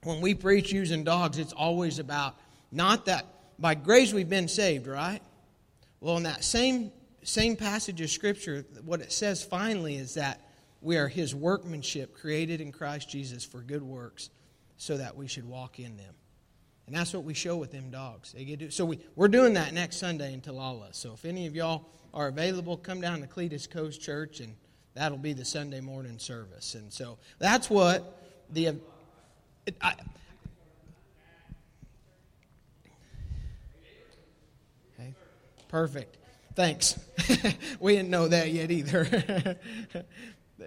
when 0.05 0.21
we 0.21 0.35
preach 0.35 0.73
using 0.73 1.05
dogs, 1.05 1.39
it's 1.39 1.53
always 1.53 1.99
about 1.99 2.37
not 2.73 3.07
that 3.07 3.27
by 3.59 3.75
grace 3.75 4.13
we've 4.13 4.29
been 4.29 4.49
saved, 4.49 4.87
right? 4.87 5.21
Well, 6.01 6.17
in 6.17 6.23
that 6.25 6.45
same 6.45 6.93
same 7.23 7.57
passage 7.57 8.01
of 8.01 8.11
scripture, 8.11 8.65
what 8.85 9.01
it 9.01 9.13
says 9.13 9.43
finally 9.43 9.97
is 9.97 10.15
that 10.15 10.41
we 10.81 10.97
are 10.97 11.09
his 11.09 11.35
workmanship 11.35 12.15
created 12.15 12.61
in 12.61 12.73
Christ 12.73 13.09
Jesus 13.09 13.45
for 13.45 13.61
good 13.61 13.83
works 13.83 14.31
so 14.77 14.97
that 14.97 15.17
we 15.17 15.27
should 15.27 15.45
walk 15.45 15.79
in 15.79 15.97
them. 15.97 16.15
And 16.87 16.97
that's 16.97 17.13
what 17.13 17.25
we 17.25 17.35
show 17.35 17.57
with 17.57 17.71
them 17.71 17.91
dogs. 17.91 18.33
They 18.33 18.45
get 18.45 18.61
to, 18.61 18.71
so 18.71 18.85
we, 18.85 18.99
we're 19.15 19.29
doing 19.29 19.55
that 19.55 19.75
next 19.75 19.97
Sunday 19.97 20.33
in 20.33 20.41
Talala. 20.41 20.95
So 20.95 21.13
if 21.13 21.25
any 21.25 21.47
of 21.47 21.55
y'all 21.55 21.85
are 22.15 22.29
available, 22.29 22.77
come 22.77 23.01
down 23.01 23.21
to 23.21 23.27
Cletus 23.27 23.69
Coast 23.69 24.01
Church, 24.01 24.41
and 24.41 24.55
that'll 24.95 25.19
be 25.19 25.35
the 25.35 25.45
Sunday 25.45 25.81
morning 25.81 26.19
service. 26.19 26.75
And 26.75 26.91
so 26.91 27.19
that's 27.39 27.69
what 27.69 28.23
the 28.51 28.69
I, 29.83 29.95
okay, 34.99 35.15
perfect. 35.69 36.17
Thanks. 36.59 36.99
we 37.79 37.95
didn't 37.95 38.11
know 38.11 38.27
that 38.27 38.51
yet 38.51 38.73
either. 38.73 39.57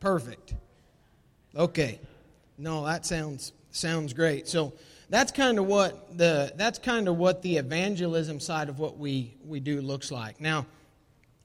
perfect. 0.00 0.54
Okay. 1.54 2.00
No, 2.58 2.84
that 2.86 3.06
sounds 3.06 3.52
sounds 3.70 4.14
great. 4.14 4.48
So 4.48 4.72
that's 5.10 5.30
kind 5.30 5.60
of 5.60 5.66
what 5.66 6.18
the 6.18 6.52
that's 6.56 6.80
kind 6.80 7.06
of 7.06 7.18
what 7.18 7.42
the 7.42 7.58
evangelism 7.58 8.40
side 8.40 8.68
of 8.68 8.80
what 8.80 8.98
we 8.98 9.36
we 9.44 9.60
do 9.60 9.80
looks 9.80 10.10
like. 10.10 10.40
Now, 10.40 10.66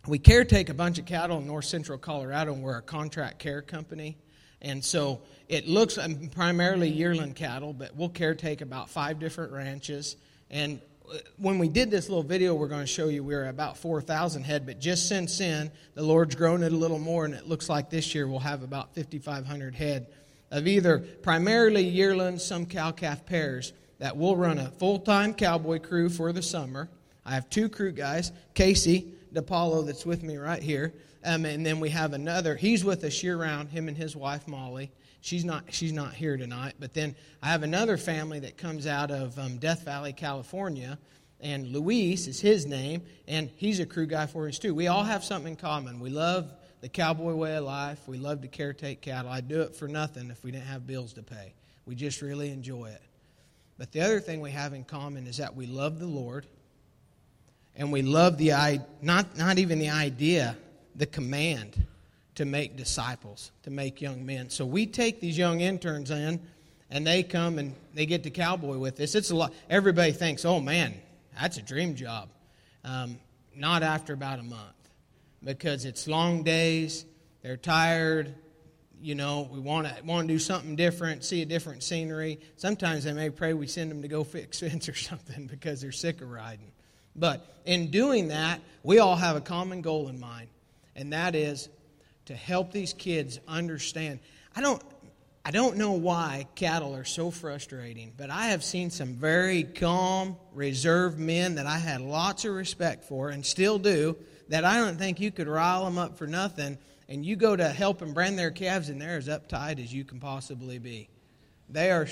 we 0.07 0.17
caretake 0.17 0.69
a 0.69 0.73
bunch 0.73 0.97
of 0.97 1.05
cattle 1.05 1.37
in 1.37 1.45
north 1.45 1.65
central 1.65 1.99
Colorado, 1.99 2.51
and 2.51 2.63
we're 2.63 2.79
a 2.79 2.81
contract 2.81 3.37
care 3.37 3.61
company. 3.61 4.17
And 4.59 4.83
so 4.83 5.21
it 5.49 5.67
looks 5.67 5.99
um, 5.99 6.29
primarily 6.29 6.89
yearling 6.89 7.35
cattle, 7.35 7.73
but 7.73 7.95
we'll 7.95 8.09
caretake 8.09 8.61
about 8.61 8.89
five 8.89 9.19
different 9.19 9.51
ranches. 9.51 10.15
And 10.49 10.81
when 11.37 11.59
we 11.59 11.67
did 11.67 11.91
this 11.91 12.09
little 12.09 12.23
video, 12.23 12.55
we're 12.55 12.67
going 12.67 12.81
to 12.81 12.87
show 12.87 13.07
you 13.07 13.23
we 13.23 13.35
were 13.35 13.47
about 13.47 13.77
4,000 13.77 14.43
head, 14.43 14.65
but 14.65 14.79
just 14.79 15.07
since 15.07 15.37
then, 15.37 15.71
the 15.95 16.03
Lord's 16.03 16.35
grown 16.35 16.63
it 16.63 16.71
a 16.71 16.75
little 16.75 16.99
more, 16.99 17.25
and 17.25 17.33
it 17.33 17.47
looks 17.47 17.69
like 17.69 17.89
this 17.89 18.15
year 18.15 18.27
we'll 18.27 18.39
have 18.39 18.63
about 18.63 18.95
5,500 18.95 19.75
head 19.75 20.07
of 20.51 20.67
either 20.67 20.99
primarily 20.99 21.83
yearlings, 21.83 22.43
some 22.43 22.65
cow 22.65 22.91
calf 22.91 23.25
pairs, 23.25 23.73
that 23.99 24.17
will 24.17 24.35
run 24.35 24.57
a 24.57 24.69
full 24.71 24.99
time 24.99 25.33
cowboy 25.33 25.79
crew 25.79 26.09
for 26.09 26.31
the 26.33 26.41
summer. 26.41 26.89
I 27.25 27.35
have 27.35 27.49
two 27.49 27.69
crew 27.69 27.91
guys, 27.91 28.31
Casey 28.53 29.13
DePaulo, 29.33 29.85
that's 29.85 30.05
with 30.05 30.23
me 30.23 30.37
right 30.37 30.61
here, 30.61 30.93
um, 31.23 31.45
and 31.45 31.65
then 31.65 31.79
we 31.79 31.89
have 31.89 32.13
another. 32.13 32.55
He's 32.55 32.83
with 32.83 33.03
us 33.03 33.23
year 33.23 33.37
round. 33.37 33.69
Him 33.69 33.87
and 33.87 33.97
his 33.97 34.15
wife 34.15 34.47
Molly. 34.47 34.91
She's 35.23 35.45
not 35.45 35.63
she's 35.73 35.93
not 35.93 36.13
here 36.13 36.35
tonight. 36.35 36.73
But 36.81 36.93
then 36.93 37.15
I 37.41 37.47
have 37.47 37.63
another 37.63 37.95
family 37.95 38.41
that 38.41 38.57
comes 38.57 38.85
out 38.85 39.09
of 39.09 39.39
um, 39.39 39.57
Death 39.57 39.83
Valley, 39.85 40.11
California, 40.11 40.99
and 41.39 41.65
Luis 41.67 42.27
is 42.27 42.41
his 42.41 42.65
name, 42.65 43.03
and 43.25 43.49
he's 43.55 43.79
a 43.79 43.85
crew 43.85 44.05
guy 44.05 44.25
for 44.25 44.49
us 44.49 44.59
too. 44.59 44.75
We 44.75 44.87
all 44.87 45.05
have 45.05 45.23
something 45.23 45.53
in 45.53 45.55
common. 45.55 46.01
We 46.01 46.09
love 46.09 46.51
the 46.81 46.89
cowboy 46.89 47.35
way 47.35 47.55
of 47.55 47.63
life. 47.63 48.05
We 48.05 48.17
love 48.17 48.41
to 48.41 48.49
caretake 48.49 48.99
cattle. 48.99 49.31
I'd 49.31 49.47
do 49.47 49.61
it 49.61 49.73
for 49.73 49.87
nothing 49.87 50.29
if 50.29 50.43
we 50.43 50.51
didn't 50.51 50.65
have 50.65 50.85
bills 50.85 51.13
to 51.13 51.23
pay. 51.23 51.53
We 51.85 51.95
just 51.95 52.21
really 52.21 52.49
enjoy 52.49 52.87
it. 52.87 53.01
But 53.77 53.93
the 53.93 54.01
other 54.01 54.19
thing 54.19 54.41
we 54.41 54.51
have 54.51 54.73
in 54.73 54.83
common 54.83 55.25
is 55.25 55.37
that 55.37 55.55
we 55.55 55.67
love 55.67 55.99
the 55.99 56.05
Lord 56.05 56.45
and 57.77 57.93
we 57.93 58.01
love 58.01 58.37
the 58.37 58.81
not 59.01 59.37
not 59.37 59.57
even 59.57 59.79
the 59.79 59.89
idea, 59.89 60.57
the 60.97 61.05
command 61.05 61.87
to 62.35 62.45
make 62.45 62.75
disciples, 62.75 63.51
to 63.63 63.69
make 63.69 64.01
young 64.01 64.25
men. 64.25 64.49
So 64.49 64.65
we 64.65 64.85
take 64.85 65.19
these 65.19 65.37
young 65.37 65.61
interns 65.61 66.11
in, 66.11 66.39
and 66.89 67.05
they 67.05 67.23
come 67.23 67.59
and 67.59 67.75
they 67.93 68.05
get 68.05 68.23
to 68.23 68.29
cowboy 68.29 68.77
with 68.77 68.99
us. 68.99 69.15
It's 69.15 69.31
a 69.31 69.35
lot. 69.35 69.53
Everybody 69.69 70.11
thinks, 70.11 70.45
"Oh 70.45 70.59
man, 70.59 70.95
that's 71.39 71.57
a 71.57 71.61
dream 71.61 71.95
job." 71.95 72.29
Um, 72.83 73.19
not 73.55 73.83
after 73.83 74.13
about 74.13 74.39
a 74.39 74.43
month, 74.43 74.89
because 75.43 75.85
it's 75.85 76.07
long 76.07 76.43
days. 76.43 77.05
They're 77.41 77.57
tired. 77.57 78.33
You 79.01 79.15
know, 79.15 79.49
we 79.51 79.59
want 79.59 79.87
to 79.87 80.03
want 80.03 80.27
to 80.27 80.33
do 80.33 80.39
something 80.39 80.75
different, 80.75 81.23
see 81.23 81.41
a 81.41 81.45
different 81.45 81.83
scenery. 81.83 82.39
Sometimes 82.55 83.03
they 83.03 83.13
may 83.13 83.29
pray 83.29 83.53
we 83.53 83.67
send 83.67 83.91
them 83.91 84.01
to 84.01 84.07
go 84.07 84.23
fix 84.23 84.59
fence 84.59 84.89
or 84.89 84.95
something 84.95 85.47
because 85.47 85.81
they're 85.81 85.91
sick 85.91 86.21
of 86.21 86.29
riding. 86.29 86.71
But 87.15 87.45
in 87.65 87.91
doing 87.91 88.29
that, 88.29 88.59
we 88.81 88.99
all 88.99 89.15
have 89.15 89.35
a 89.35 89.41
common 89.41 89.81
goal 89.81 90.07
in 90.07 90.19
mind, 90.19 90.47
and 90.95 91.13
that 91.13 91.35
is 91.35 91.69
to 92.25 92.35
help 92.35 92.71
these 92.71 92.93
kids 92.93 93.39
understand. 93.47 94.19
I 94.55 94.61
don't, 94.61 94.81
I 95.45 95.51
don't 95.51 95.77
know 95.77 95.93
why 95.93 96.47
cattle 96.55 96.95
are 96.95 97.03
so 97.03 97.31
frustrating, 97.31 98.13
but 98.17 98.29
I 98.29 98.47
have 98.47 98.63
seen 98.63 98.89
some 98.89 99.15
very 99.15 99.63
calm, 99.63 100.37
reserved 100.53 101.19
men 101.19 101.55
that 101.55 101.65
I 101.65 101.77
had 101.77 102.01
lots 102.01 102.45
of 102.45 102.53
respect 102.53 103.05
for 103.05 103.29
and 103.29 103.45
still 103.45 103.77
do 103.79 104.15
that 104.49 104.65
I 104.65 104.77
don't 104.77 104.97
think 104.97 105.19
you 105.19 105.31
could 105.31 105.47
rile 105.47 105.85
them 105.85 105.97
up 105.97 106.17
for 106.17 106.27
nothing. 106.27 106.77
And 107.09 107.25
you 107.25 107.35
go 107.35 107.55
to 107.55 107.67
help 107.67 107.99
them 107.99 108.13
brand 108.13 108.39
their 108.39 108.49
calves, 108.49 108.89
and 108.89 109.01
they're 109.01 109.17
as 109.17 109.27
uptight 109.27 109.83
as 109.83 109.93
you 109.93 110.05
can 110.05 110.19
possibly 110.19 110.79
be. 110.79 111.09
They 111.69 111.91
are. 111.91 112.07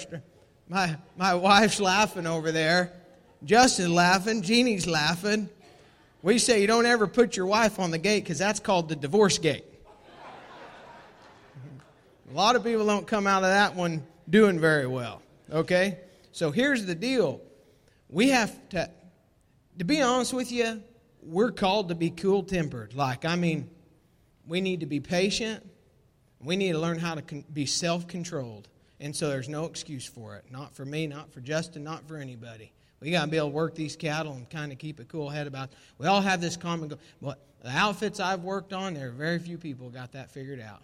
My, 0.67 0.97
my 1.17 1.33
wife's 1.33 1.79
laughing 1.79 2.27
over 2.27 2.51
there 2.51 2.91
Justin's 3.43 3.89
laughing. 3.89 4.41
Jeannie's 4.41 4.87
laughing. 4.87 5.49
We 6.21 6.37
say 6.37 6.61
you 6.61 6.67
don't 6.67 6.85
ever 6.85 7.07
put 7.07 7.35
your 7.35 7.47
wife 7.47 7.79
on 7.79 7.91
the 7.91 7.97
gate 7.97 8.23
because 8.23 8.37
that's 8.37 8.59
called 8.59 8.89
the 8.89 8.95
divorce 8.95 9.39
gate. 9.39 9.65
A 12.31 12.33
lot 12.33 12.55
of 12.55 12.63
people 12.63 12.85
don't 12.85 13.05
come 13.05 13.27
out 13.27 13.43
of 13.43 13.49
that 13.49 13.75
one 13.75 14.03
doing 14.29 14.57
very 14.57 14.87
well. 14.87 15.21
Okay? 15.51 15.99
So 16.31 16.49
here's 16.51 16.85
the 16.85 16.95
deal. 16.95 17.41
We 18.09 18.29
have 18.29 18.69
to, 18.69 18.89
to 19.79 19.83
be 19.83 20.01
honest 20.01 20.33
with 20.33 20.49
you, 20.49 20.81
we're 21.21 21.51
called 21.51 21.89
to 21.89 21.95
be 21.95 22.09
cool 22.09 22.43
tempered. 22.43 22.93
Like, 22.93 23.25
I 23.25 23.35
mean, 23.35 23.69
we 24.47 24.61
need 24.61 24.79
to 24.79 24.85
be 24.85 25.01
patient. 25.01 25.67
We 26.41 26.55
need 26.55 26.71
to 26.71 26.79
learn 26.79 26.99
how 26.99 27.15
to 27.15 27.21
con- 27.21 27.43
be 27.51 27.65
self 27.65 28.07
controlled. 28.07 28.69
And 29.01 29.13
so 29.13 29.27
there's 29.27 29.49
no 29.49 29.65
excuse 29.65 30.05
for 30.05 30.37
it. 30.37 30.45
Not 30.49 30.73
for 30.73 30.85
me, 30.85 31.07
not 31.07 31.33
for 31.33 31.41
Justin, 31.41 31.83
not 31.83 32.07
for 32.07 32.15
anybody. 32.15 32.71
We 33.01 33.11
got 33.11 33.25
to 33.25 33.31
be 33.31 33.37
able 33.37 33.49
to 33.49 33.55
work 33.55 33.75
these 33.75 33.97
cattle 33.97 34.33
and 34.33 34.49
kind 34.49 34.71
of 34.71 34.77
keep 34.77 35.01
a 35.01 35.03
cool 35.03 35.27
head 35.27 35.47
about. 35.47 35.69
It. 35.69 35.77
We 35.97 36.07
all 36.07 36.21
have 36.21 36.39
this 36.39 36.55
common 36.55 36.87
goal. 36.87 36.99
But 37.21 37.39
the 37.61 37.71
outfits 37.71 38.21
I've 38.21 38.43
worked 38.43 38.71
on, 38.71 38.93
there 38.93 39.09
are 39.09 39.11
very 39.11 39.39
few 39.39 39.57
people 39.57 39.89
got 39.89 40.13
that 40.13 40.31
figured 40.31 40.61
out. 40.61 40.81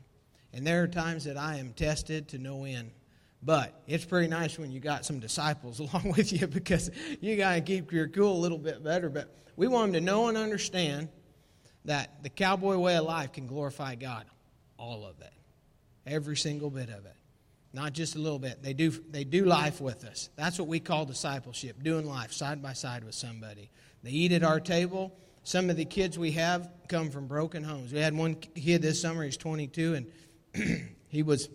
And 0.58 0.66
there 0.66 0.82
are 0.82 0.88
times 0.88 1.26
that 1.26 1.38
I 1.38 1.58
am 1.58 1.72
tested 1.74 2.30
to 2.30 2.40
no 2.40 2.64
end. 2.66 2.90
But 3.44 3.80
it's 3.86 4.04
pretty 4.04 4.28
nice 4.28 4.58
when 4.58 4.72
you 4.72 4.80
got 4.80 5.06
some 5.06 5.20
disciples 5.20 5.80
along 5.80 6.16
with 6.18 6.34
you 6.34 6.48
because 6.48 6.90
you 7.22 7.38
got 7.38 7.54
to 7.54 7.62
keep 7.62 7.92
your 7.92 8.08
cool 8.08 8.36
a 8.36 8.42
little 8.42 8.58
bit 8.58 8.84
better. 8.84 9.08
But 9.08 9.32
we 9.56 9.68
want 9.68 9.94
them 9.94 10.02
to 10.02 10.06
know 10.06 10.30
and 10.30 10.36
understand 10.36 11.10
that 11.86 12.24
the 12.24 12.30
cowboy 12.30 12.76
way 12.78 12.98
of 12.98 13.06
life 13.06 13.34
can 13.34 13.46
glorify 13.46 13.94
God. 13.94 14.26
All 14.80 15.06
of 15.06 15.22
it. 15.22 15.32
Every 16.08 16.36
single 16.36 16.72
bit 16.72 16.90
of 16.90 17.06
it 17.06 17.14
not 17.74 17.94
just 17.94 18.16
a 18.16 18.18
little 18.18 18.40
bit. 18.40 18.64
They 18.64 18.74
do, 18.74 18.90
they 18.90 19.24
do 19.24 19.46
life 19.46 19.80
with 19.80 20.04
us. 20.06 20.30
That's 20.36 20.58
what 20.58 20.68
we 20.68 20.80
call 20.80 21.06
discipleship, 21.06 21.84
doing 21.84 22.08
life 22.08 22.32
side 22.34 22.60
by 22.60 22.74
side 22.74 23.04
with 23.04 23.14
somebody. 23.14 23.70
They 24.02 24.10
eat 24.10 24.32
at 24.32 24.42
our 24.42 24.60
table. 24.60 25.16
Some 25.44 25.70
of 25.70 25.78
the 25.78 25.86
kids 25.86 26.18
we 26.18 26.32
have 26.32 26.70
come 26.90 27.12
from 27.12 27.28
broken 27.28 27.64
homes. 27.64 27.94
We 27.94 28.00
had 28.00 28.16
one 28.16 28.36
kid 28.36 28.82
this 28.82 29.00
summer, 29.00 29.24
he's 29.24 29.38
22, 29.38 29.94
and 29.94 30.08
he 31.10 31.24
was 31.24 31.50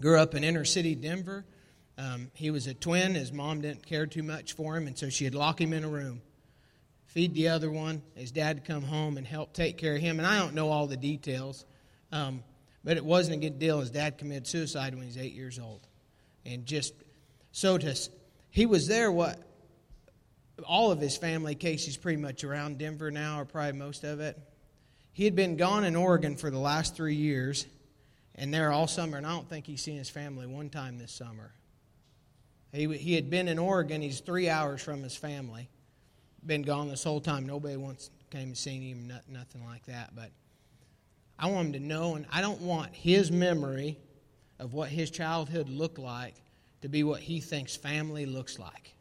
grew 0.00 0.18
up 0.18 0.34
in 0.34 0.44
inner 0.44 0.64
city 0.64 0.94
Denver. 0.94 1.44
Um, 1.98 2.30
he 2.34 2.50
was 2.50 2.66
a 2.66 2.74
twin. 2.74 3.14
His 3.14 3.32
mom 3.32 3.60
didn't 3.60 3.86
care 3.86 4.06
too 4.06 4.22
much 4.22 4.54
for 4.54 4.76
him, 4.76 4.86
and 4.86 4.96
so 4.96 5.10
she'd 5.10 5.34
lock 5.34 5.60
him 5.60 5.72
in 5.72 5.84
a 5.84 5.88
room, 5.88 6.22
feed 7.06 7.34
the 7.34 7.48
other 7.48 7.70
one. 7.70 8.02
His 8.14 8.32
dad 8.32 8.64
come 8.64 8.82
home 8.82 9.18
and 9.18 9.26
help 9.26 9.52
take 9.52 9.76
care 9.76 9.96
of 9.96 10.00
him. 10.00 10.18
And 10.18 10.26
I 10.26 10.38
don't 10.38 10.54
know 10.54 10.70
all 10.70 10.86
the 10.86 10.96
details. 10.96 11.66
Um, 12.12 12.42
but 12.82 12.96
it 12.96 13.04
wasn't 13.04 13.36
a 13.36 13.40
good 13.40 13.58
deal. 13.58 13.80
His 13.80 13.90
dad 13.90 14.18
committed 14.18 14.46
suicide 14.46 14.94
when 14.94 15.02
he 15.02 15.08
was 15.08 15.18
eight 15.18 15.34
years 15.34 15.58
old. 15.58 15.86
And 16.46 16.64
just 16.64 16.94
so 17.52 17.76
to, 17.76 17.94
he 18.50 18.66
was 18.66 18.88
there, 18.88 19.12
what, 19.12 19.38
all 20.66 20.90
of 20.90 21.00
his 21.00 21.16
family, 21.16 21.54
Casey's 21.54 21.96
pretty 21.96 22.20
much 22.20 22.44
around 22.44 22.78
Denver 22.78 23.10
now, 23.10 23.40
or 23.40 23.44
probably 23.44 23.72
most 23.72 24.04
of 24.04 24.20
it. 24.20 24.38
He 25.12 25.24
had 25.24 25.34
been 25.34 25.56
gone 25.56 25.84
in 25.84 25.96
Oregon 25.96 26.36
for 26.36 26.50
the 26.50 26.58
last 26.58 26.96
three 26.96 27.16
years, 27.16 27.66
and 28.40 28.54
there 28.54 28.72
all 28.72 28.86
summer, 28.86 29.18
and 29.18 29.26
I 29.26 29.32
don't 29.32 29.46
think 29.48 29.66
he's 29.66 29.82
seen 29.82 29.98
his 29.98 30.08
family 30.08 30.46
one 30.46 30.70
time 30.70 30.96
this 30.96 31.12
summer. 31.12 31.52
He, 32.72 32.86
he 32.96 33.14
had 33.14 33.28
been 33.28 33.48
in 33.48 33.58
Oregon, 33.58 34.00
he's 34.00 34.20
three 34.20 34.48
hours 34.48 34.82
from 34.82 35.02
his 35.02 35.14
family. 35.14 35.68
Been 36.46 36.62
gone 36.62 36.88
this 36.88 37.04
whole 37.04 37.20
time. 37.20 37.44
Nobody 37.44 37.76
once 37.76 38.08
came 38.30 38.48
and 38.48 38.56
seen 38.56 38.80
him, 38.80 39.12
nothing 39.28 39.62
like 39.66 39.84
that. 39.84 40.16
But 40.16 40.30
I 41.38 41.50
want 41.50 41.66
him 41.66 41.72
to 41.74 41.80
know, 41.80 42.14
and 42.14 42.24
I 42.32 42.40
don't 42.40 42.62
want 42.62 42.94
his 42.94 43.30
memory 43.30 43.98
of 44.58 44.72
what 44.72 44.88
his 44.88 45.10
childhood 45.10 45.68
looked 45.68 45.98
like 45.98 46.34
to 46.80 46.88
be 46.88 47.04
what 47.04 47.20
he 47.20 47.40
thinks 47.40 47.76
family 47.76 48.24
looks 48.24 48.58
like. 48.58 48.94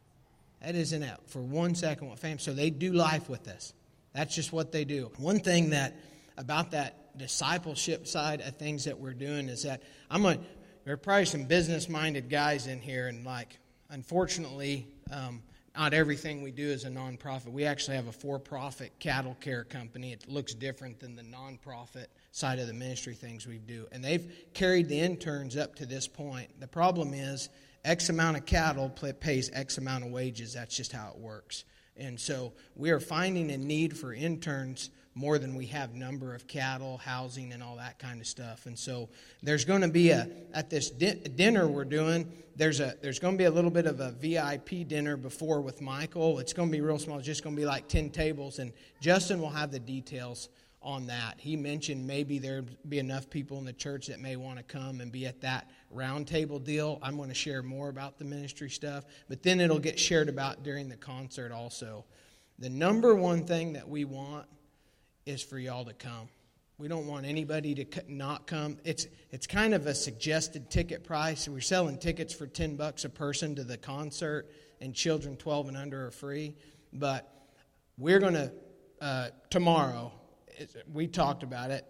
That 0.62 0.76
isn't 0.76 1.02
it 1.02 1.18
for 1.28 1.40
one 1.40 1.76
second 1.76 2.10
what 2.10 2.20
family. 2.20 2.40
So 2.40 2.54
they 2.54 2.70
do 2.70 2.92
life 2.92 3.30
with 3.30 3.48
us. 3.48 3.74
That's 4.14 4.36
just 4.36 4.52
what 4.52 4.74
they 4.74 4.84
do. 4.84 5.12
One 5.16 5.40
thing 5.40 5.70
that 5.70 5.96
about 6.38 6.72
that 6.72 6.99
discipleship 7.20 8.08
side 8.08 8.42
of 8.42 8.58
things 8.58 8.86
that 8.86 8.98
we're 8.98 9.14
doing 9.14 9.50
is 9.50 9.64
that 9.64 9.84
I'm 10.10 10.26
a. 10.26 10.38
There 10.86 10.94
are 10.94 10.98
probably 10.98 11.26
some 11.26 11.44
business-minded 11.44 12.30
guys 12.30 12.66
in 12.66 12.80
here, 12.80 13.10
and 13.10 13.24
like, 13.24 13.60
unfortunately, 13.90 14.88
um, 15.12 15.44
not 15.76 15.94
everything 15.94 16.42
we 16.42 16.52
do 16.52 16.68
is 16.68 16.84
a 16.84 16.90
nonprofit. 16.90 17.52
We 17.52 17.66
actually 17.66 17.98
have 17.98 18.08
a 18.08 18.12
for-profit 18.12 18.94
cattle 19.00 19.38
care 19.40 19.64
company. 19.64 20.14
It 20.14 20.28
looks 20.28 20.54
different 20.54 21.00
than 21.00 21.16
the 21.16 21.22
nonprofit 21.22 22.08
side 22.32 22.60
of 22.60 22.68
the 22.68 22.74
ministry 22.74 23.14
things 23.14 23.46
we 23.46 23.60
do. 23.60 23.88
And 23.92 24.04
they've 24.04 24.32
carried 24.54 24.90
the 24.90 25.00
interns 25.00 25.56
up 25.56 25.76
to 25.76 25.86
this 25.86 26.08
point. 26.08 26.60
The 26.60 26.68
problem 26.68 27.14
is 27.14 27.50
X 27.86 28.10
amount 28.10 28.38
of 28.38 28.46
cattle 28.46 28.90
pays 29.20 29.52
X 29.54 29.78
amount 29.78 30.06
of 30.06 30.12
wages. 30.12 30.54
That's 30.54 30.76
just 30.76 30.92
how 30.92 31.12
it 31.12 31.20
works. 31.20 31.66
And 31.96 32.20
so 32.20 32.54
we 32.76 32.90
are 32.90 33.00
finding 33.00 33.52
a 33.52 33.58
need 33.58 33.96
for 33.96 34.14
interns 34.14 34.90
more 35.20 35.38
than 35.38 35.54
we 35.54 35.66
have 35.66 35.94
number 35.96 36.34
of 36.34 36.48
cattle, 36.48 36.96
housing, 36.98 37.52
and 37.52 37.62
all 37.62 37.76
that 37.76 38.00
kind 38.00 38.22
of 38.22 38.28
stuff. 38.28 38.68
And 38.68 38.80
so 38.80 39.10
there's 39.44 39.66
going 39.66 39.82
to 39.82 39.90
be 39.90 40.12
a 40.12 40.30
at 40.54 40.70
this 40.70 40.90
di- 40.90 41.16
dinner 41.36 41.68
we're 41.68 41.84
doing. 41.84 42.32
There's 42.56 42.80
a 42.80 42.96
there's 43.02 43.20
going 43.20 43.34
to 43.34 43.38
be 43.38 43.44
a 43.44 43.52
little 43.52 43.70
bit 43.70 43.86
of 43.86 44.00
a 44.00 44.12
VIP 44.12 44.88
dinner 44.88 45.18
before 45.18 45.60
with 45.60 45.82
Michael. 45.82 46.40
It's 46.40 46.54
going 46.54 46.70
to 46.70 46.72
be 46.72 46.80
real 46.80 46.98
small. 46.98 47.18
It's 47.18 47.26
just 47.26 47.44
going 47.44 47.54
to 47.54 47.60
be 47.60 47.66
like 47.66 47.90
ten 47.90 48.10
tables, 48.10 48.60
and 48.60 48.72
Justin 49.02 49.42
will 49.42 49.50
have 49.50 49.74
the 49.74 49.80
details 49.80 50.48
on 50.82 51.06
that. 51.08 51.36
He 51.38 51.58
mentioned 51.58 52.08
maybe 52.08 52.40
there'd 52.40 52.78
be 52.88 53.00
enough 53.00 53.30
people 53.30 53.58
in 53.58 53.66
the 53.66 53.74
church 53.74 54.08
that 54.08 54.22
may 54.22 54.38
want 54.38 54.58
to 54.58 54.64
come 54.64 55.02
and 55.02 55.12
be 55.12 55.26
at 55.26 55.42
that 55.42 55.70
roundtable 55.94 56.64
deal. 56.64 56.98
I'm 57.04 57.18
going 57.18 57.28
to 57.28 57.36
share 57.36 57.62
more 57.62 57.90
about 57.90 58.18
the 58.18 58.24
ministry 58.24 58.70
stuff, 58.70 59.04
but 59.28 59.44
then 59.44 59.60
it'll 59.60 59.80
get 59.80 60.00
shared 60.00 60.30
about 60.30 60.64
during 60.64 60.88
the 60.88 60.96
concert 60.96 61.52
also. 61.52 62.06
The 62.60 62.70
number 62.70 63.14
one 63.16 63.44
thing 63.44 63.74
that 63.74 63.88
we 63.88 64.06
want 64.06 64.46
is 65.26 65.42
for 65.42 65.58
y'all 65.60 65.86
to 65.86 65.94
come. 65.94 66.30
We 66.78 66.88
don't 66.88 67.08
want 67.08 67.26
anybody 67.26 67.76
to 67.76 68.04
not 68.08 68.48
come. 68.48 68.78
It's 68.86 69.06
it's 69.32 69.48
kind 69.48 69.74
of 69.74 69.86
a 69.86 69.94
suggested 69.94 70.70
ticket 70.70 71.04
price. 71.04 71.48
We're 71.48 71.60
selling 71.60 71.98
tickets 71.98 72.34
for 72.34 72.48
10 72.48 72.78
bucks 72.78 73.04
a 73.04 73.10
person 73.10 73.56
to 73.56 73.64
the 73.64 73.78
concert 73.78 74.50
and 74.80 74.94
children 74.94 75.36
12 75.36 75.70
and 75.70 75.78
under 75.78 76.08
are 76.08 76.12
free. 76.12 76.56
But 76.94 77.30
we're 77.98 78.20
going 78.20 78.34
to, 78.34 78.52
uh, 79.02 79.28
tomorrow, 79.50 80.12
we 80.92 81.08
talked 81.08 81.44
about 81.44 81.72
it, 81.72 81.86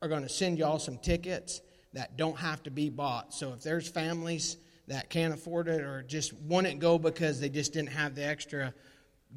are 0.00 0.08
going 0.08 0.22
to 0.22 0.28
send 0.28 0.58
y'all 0.58 0.78
some 0.78 0.98
tickets 0.98 1.60
that 1.92 2.16
don't 2.16 2.38
have 2.38 2.62
to 2.62 2.70
be 2.70 2.88
bought. 2.88 3.34
So 3.34 3.52
if 3.52 3.62
there's 3.62 3.88
families 3.88 4.56
that 4.86 5.10
can't 5.10 5.34
afford 5.34 5.68
it 5.68 5.80
or 5.80 6.02
just 6.02 6.32
wouldn't 6.34 6.80
go 6.80 6.98
because 6.98 7.40
they 7.40 7.48
just 7.48 7.72
didn't 7.72 7.90
have 7.90 8.14
the 8.14 8.24
extra, 8.24 8.72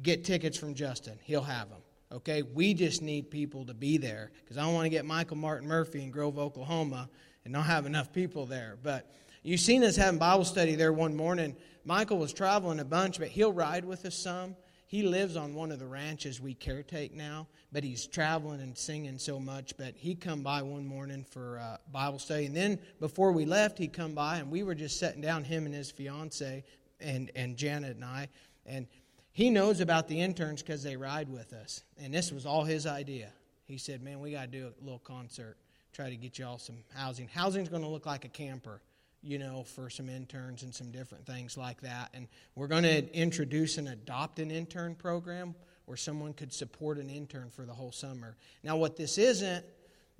get 0.02 0.24
tickets 0.24 0.56
from 0.56 0.74
Justin. 0.74 1.18
He'll 1.22 1.42
have 1.42 1.68
them. 1.68 1.80
Okay, 2.12 2.42
we 2.42 2.74
just 2.74 3.02
need 3.02 3.30
people 3.30 3.64
to 3.66 3.74
be 3.74 3.96
there 3.96 4.30
because 4.42 4.56
I 4.56 4.62
don't 4.62 4.74
want 4.74 4.86
to 4.86 4.90
get 4.90 5.04
Michael 5.04 5.36
Martin 5.36 5.68
Murphey 5.68 6.02
in 6.02 6.10
Grove, 6.10 6.38
Oklahoma, 6.38 7.08
and 7.44 7.52
not 7.52 7.66
have 7.66 7.86
enough 7.86 8.12
people 8.12 8.46
there. 8.46 8.76
But 8.82 9.10
you've 9.42 9.60
seen 9.60 9.82
us 9.82 9.96
having 9.96 10.18
Bible 10.18 10.44
study 10.44 10.74
there 10.74 10.92
one 10.92 11.16
morning. 11.16 11.56
Michael 11.84 12.18
was 12.18 12.32
traveling 12.32 12.80
a 12.80 12.84
bunch, 12.84 13.18
but 13.18 13.28
he'll 13.28 13.52
ride 13.52 13.84
with 13.84 14.04
us 14.04 14.14
some. 14.14 14.54
He 14.86 15.02
lives 15.02 15.34
on 15.34 15.54
one 15.54 15.72
of 15.72 15.80
the 15.80 15.86
ranches 15.86 16.40
we 16.40 16.54
caretake 16.54 17.14
now, 17.14 17.48
but 17.72 17.82
he's 17.82 18.06
traveling 18.06 18.60
and 18.60 18.78
singing 18.78 19.18
so 19.18 19.40
much. 19.40 19.76
But 19.76 19.94
he 19.96 20.14
come 20.14 20.42
by 20.42 20.62
one 20.62 20.86
morning 20.86 21.24
for 21.28 21.58
uh, 21.58 21.78
Bible 21.90 22.20
study, 22.20 22.46
and 22.46 22.54
then 22.54 22.78
before 23.00 23.32
we 23.32 23.44
left, 23.44 23.76
he 23.76 23.88
come 23.88 24.14
by, 24.14 24.36
and 24.36 24.50
we 24.50 24.62
were 24.62 24.74
just 24.74 25.00
sitting 25.00 25.20
down, 25.20 25.42
him 25.42 25.66
and 25.66 25.74
his 25.74 25.90
fiance, 25.90 26.62
and 27.00 27.30
and 27.34 27.56
Janet 27.56 27.96
and 27.96 28.04
I, 28.04 28.28
and 28.66 28.86
he 29.34 29.50
knows 29.50 29.80
about 29.80 30.08
the 30.08 30.18
interns 30.20 30.62
because 30.62 30.82
they 30.82 30.96
ride 30.96 31.28
with 31.28 31.52
us, 31.52 31.82
and 32.00 32.14
this 32.14 32.32
was 32.32 32.46
all 32.46 32.64
his 32.64 32.86
idea. 32.86 33.28
He 33.66 33.76
said, 33.76 34.02
"Man, 34.02 34.20
we 34.20 34.30
got 34.30 34.50
to 34.50 34.58
do 34.58 34.66
a 34.68 34.84
little 34.84 35.00
concert, 35.00 35.58
try 35.92 36.08
to 36.08 36.16
get 36.16 36.38
y'all 36.38 36.56
some 36.56 36.78
housing. 36.94 37.28
Housing's 37.28 37.68
going 37.68 37.82
to 37.82 37.88
look 37.88 38.06
like 38.06 38.24
a 38.24 38.28
camper." 38.28 38.80
you 39.26 39.38
know, 39.38 39.64
for 39.64 39.88
some 39.88 40.08
interns 40.08 40.62
and 40.62 40.74
some 40.74 40.90
different 40.90 41.24
things 41.24 41.56
like 41.56 41.80
that. 41.80 42.10
And 42.12 42.28
we're 42.54 42.66
going 42.66 42.82
to 42.82 43.12
introduce 43.16 43.78
an 43.78 43.88
adopt 43.88 44.38
an 44.38 44.50
intern 44.50 44.94
program 44.94 45.54
where 45.86 45.96
someone 45.96 46.34
could 46.34 46.52
support 46.52 46.98
an 46.98 47.08
intern 47.08 47.50
for 47.50 47.64
the 47.64 47.72
whole 47.72 47.90
summer. 47.90 48.36
Now, 48.62 48.76
what 48.76 48.96
this 48.96 49.16
isn't, 49.16 49.64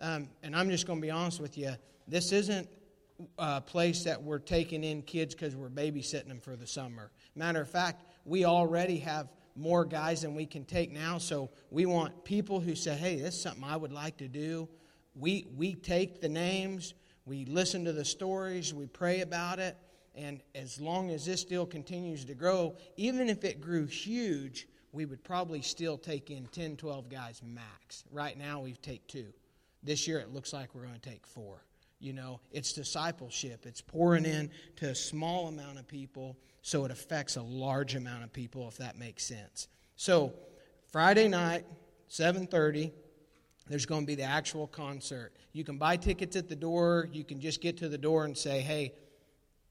um, 0.01 0.29
and 0.43 0.57
I'm 0.57 0.71
just 0.71 0.87
going 0.87 1.01
to 1.01 1.03
be 1.03 1.11
honest 1.11 1.41
with 1.41 1.59
you, 1.59 1.73
this 2.09 2.33
isn't 2.33 2.69
a 3.39 3.61
place 3.61 4.05
that 4.05 4.23
we're 4.23 4.39
taking 4.39 4.83
in 4.83 5.03
kids 5.03 5.35
because 5.35 5.55
we're 5.55 5.69
babysitting 5.69 6.29
them 6.29 6.41
for 6.41 6.57
the 6.57 6.67
summer. 6.67 7.11
Matter 7.37 7.61
of 7.61 7.69
fact, 7.69 8.05
we 8.25 8.45
already 8.45 8.99
have 8.99 9.29
more 9.57 9.85
guys 9.85 10.23
than 10.23 10.35
we 10.35 10.47
can 10.47 10.65
take 10.65 10.91
now, 10.91 11.19
so 11.19 11.51
we 11.71 11.87
want 11.87 12.25
people 12.25 12.61
who 12.61 12.75
say, 12.75 12.95
hey, 12.95 13.17
this 13.17 13.35
is 13.35 13.43
something 13.43 13.65
I 13.65 13.77
would 13.77 13.93
like 13.93 14.17
to 14.19 14.29
do. 14.29 14.69
We, 15.15 15.47
we 15.57 15.75
take 15.75 16.21
the 16.21 16.29
names, 16.29 16.95
we 17.25 17.45
listen 17.45 17.85
to 17.85 17.93
the 17.93 18.05
stories, 18.05 18.75
we 18.75 18.87
pray 18.87 19.21
about 19.21 19.61
it, 19.61 19.77
and 20.15 20.43
as 20.55 20.81
long 20.81 21.11
as 21.11 21.25
this 21.27 21.41
still 21.41 21.67
continues 21.67 22.25
to 22.25 22.35
grow, 22.35 22.77
even 22.97 23.29
if 23.29 23.45
it 23.45 23.61
grew 23.61 23.87
huge, 23.87 24.69
we 24.93 25.07
would 25.07 25.25
probably 25.25 25.61
still 25.61 25.99
take 25.99 26.31
in 26.31 26.47
10, 26.47 26.77
12 26.77 27.09
guys 27.09 27.43
max. 27.45 28.05
Right 28.13 28.39
now, 28.39 28.61
we 28.61 28.75
take 28.75 29.07
two. 29.09 29.33
This 29.83 30.07
year, 30.07 30.21
it 30.21 30.33
looks 30.33 30.53
like 30.53 30.75
we're 30.75 30.83
going 30.83 30.95
to 30.95 31.11
take 31.11 31.27
four. 31.27 31.65
You 31.99 32.13
know, 32.13 32.41
it's 32.53 32.73
discipleship. 32.73 33.67
It's 33.67 33.81
pouring 33.81 34.25
in 34.25 34.51
to 34.77 34.91
a 34.91 34.95
small 34.95 35.49
amount 35.49 35.79
of 35.79 35.89
people 35.89 36.37
so 36.67 36.87
it 36.87 36.91
affects 36.91 37.37
a 37.37 37.43
large 37.43 37.95
amount 37.95 38.25
of 38.25 38.33
people, 38.33 38.67
if 38.67 38.79
that 38.79 38.99
makes 38.99 39.23
sense. 39.23 39.69
So, 39.97 40.33
Friday 40.91 41.29
night, 41.29 41.67
7:30, 42.09 42.91
there's 43.69 43.85
going 43.85 44.01
to 44.01 44.07
be 44.07 44.15
the 44.15 44.23
actual 44.23 44.67
concert. 44.67 45.35
You 45.53 45.63
can 45.63 45.77
buy 45.77 45.99
tickets 45.99 46.37
at 46.37 46.49
the 46.49 46.57
door. 46.57 47.11
You 47.13 47.23
can 47.23 47.39
just 47.39 47.61
get 47.61 47.77
to 47.79 47.89
the 47.91 47.99
door 47.99 48.25
and 48.25 48.37
say, 48.37 48.63
hey, 48.63 48.95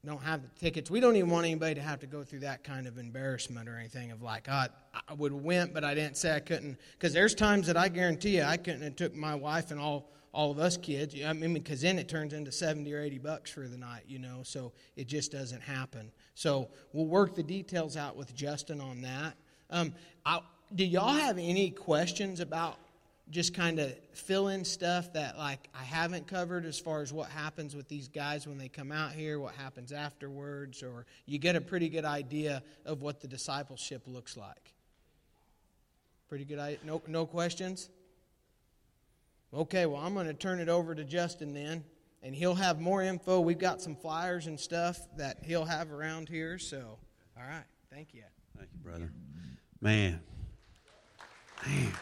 don't 0.06 0.22
have 0.22 0.42
the 0.42 0.48
tickets. 0.60 0.88
We 0.88 1.00
don't 1.00 1.16
even 1.16 1.30
want 1.30 1.46
anybody 1.46 1.74
to 1.74 1.80
have 1.80 1.98
to 1.98 2.06
go 2.06 2.22
through 2.22 2.40
that 2.40 2.62
kind 2.62 2.86
of 2.86 2.96
embarrassment 2.96 3.68
or 3.68 3.76
anything 3.76 4.12
of 4.12 4.22
like, 4.22 4.46
oh, 4.48 4.66
I 5.08 5.14
would 5.14 5.32
have 5.32 5.42
went, 5.42 5.74
but 5.74 5.82
I 5.82 5.94
didn't 5.94 6.16
say 6.16 6.36
I 6.36 6.40
couldn't. 6.40 6.78
Because 6.92 7.12
there's 7.12 7.34
times 7.34 7.66
that 7.66 7.76
I 7.76 7.88
guarantee 7.88 8.36
you 8.36 8.44
I 8.44 8.56
couldn't 8.56 8.82
have 8.82 8.94
took 8.94 9.16
my 9.16 9.34
wife 9.34 9.72
and 9.72 9.80
all, 9.80 10.12
all 10.34 10.50
of 10.50 10.58
us 10.58 10.76
kids. 10.76 11.14
I 11.24 11.32
mean, 11.32 11.54
because 11.54 11.80
then 11.80 11.98
it 11.98 12.08
turns 12.08 12.32
into 12.32 12.50
70 12.50 12.92
or 12.92 13.00
80 13.00 13.18
bucks 13.18 13.50
for 13.50 13.68
the 13.68 13.78
night, 13.78 14.02
you 14.08 14.18
know, 14.18 14.40
so 14.42 14.72
it 14.96 15.06
just 15.06 15.30
doesn't 15.30 15.62
happen. 15.62 16.10
So 16.34 16.68
we'll 16.92 17.06
work 17.06 17.36
the 17.36 17.42
details 17.42 17.96
out 17.96 18.16
with 18.16 18.34
Justin 18.34 18.80
on 18.80 19.00
that. 19.02 19.36
Um, 19.70 19.94
I, 20.26 20.40
do 20.74 20.84
y'all 20.84 21.14
have 21.14 21.38
any 21.38 21.70
questions 21.70 22.40
about 22.40 22.78
just 23.30 23.54
kind 23.54 23.78
of 23.78 23.94
fill 24.12 24.48
in 24.48 24.64
stuff 24.64 25.12
that 25.14 25.38
like 25.38 25.68
I 25.72 25.82
haven't 25.82 26.26
covered 26.26 26.66
as 26.66 26.78
far 26.78 27.00
as 27.00 27.12
what 27.12 27.30
happens 27.30 27.74
with 27.74 27.88
these 27.88 28.08
guys 28.08 28.46
when 28.46 28.58
they 28.58 28.68
come 28.68 28.92
out 28.92 29.12
here, 29.12 29.38
what 29.38 29.54
happens 29.54 29.92
afterwards, 29.92 30.82
or 30.82 31.06
you 31.26 31.38
get 31.38 31.56
a 31.56 31.60
pretty 31.60 31.88
good 31.88 32.04
idea 32.04 32.62
of 32.84 33.02
what 33.02 33.20
the 33.20 33.28
discipleship 33.28 34.02
looks 34.06 34.36
like. 34.36 34.74
Pretty 36.28 36.44
good 36.44 36.58
idea. 36.58 36.78
No, 36.84 37.00
no 37.06 37.24
questions? 37.24 37.88
Okay, 39.54 39.86
well, 39.86 40.00
I'm 40.00 40.14
going 40.14 40.26
to 40.26 40.34
turn 40.34 40.58
it 40.58 40.68
over 40.68 40.96
to 40.96 41.04
Justin 41.04 41.54
then, 41.54 41.84
and 42.22 42.34
he'll 42.34 42.56
have 42.56 42.80
more 42.80 43.02
info. 43.02 43.38
We've 43.40 43.56
got 43.56 43.80
some 43.80 43.94
flyers 43.94 44.48
and 44.48 44.58
stuff 44.58 44.98
that 45.16 45.38
he'll 45.44 45.64
have 45.64 45.92
around 45.92 46.28
here. 46.28 46.58
So, 46.58 46.98
all 47.36 47.46
right. 47.46 47.62
Thank 47.88 48.14
you. 48.14 48.24
Thank 48.58 48.70
you, 48.72 48.80
brother. 48.80 49.12
Man. 49.80 50.20
Man. 51.64 51.92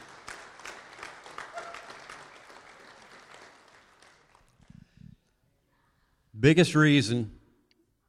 biggest 6.43 6.75
reason 6.75 7.31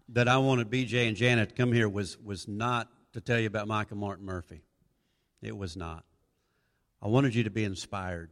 that 0.10 0.28
I 0.28 0.38
wanted 0.38 0.70
BJ 0.70 1.08
and 1.08 1.16
Janet 1.16 1.50
to 1.50 1.56
come 1.56 1.72
here 1.72 1.88
was, 1.88 2.18
was 2.18 2.48
not 2.48 2.88
to 3.12 3.22
tell 3.22 3.40
you 3.40 3.48
about 3.48 3.68
Michael 3.68 3.98
Martin 3.98 4.26
Murphey. 4.26 4.64
It 5.42 5.56
was 5.56 5.78
not. 5.78 6.04
I 7.02 7.10
wanted 7.10 7.36
you 7.36 7.44
to 7.44 7.52
be 7.52 7.64
inspired, 7.64 8.32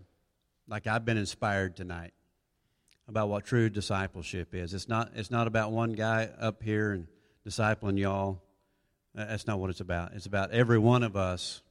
like 0.72 0.88
I've 0.88 1.04
been 1.04 1.18
inspired 1.18 1.76
tonight, 1.76 2.14
about 3.10 3.28
what 3.28 3.44
true 3.44 3.70
discipleship 3.70 4.56
is. 4.56 4.74
It's 4.74 4.88
not, 4.88 5.12
it's 5.16 5.30
not 5.30 5.46
about 5.46 5.74
one 5.74 5.92
guy 5.92 6.30
up 6.40 6.64
here 6.64 6.94
and 6.94 7.08
discipling 7.46 8.00
y'all. 8.00 8.42
That's 9.14 9.46
not 9.46 9.60
what 9.60 9.70
it's 9.70 9.82
about. 9.82 10.14
It's 10.14 10.28
about 10.28 10.52
every 10.52 10.80
one 10.80 11.04
of 11.04 11.18
us 11.18 11.62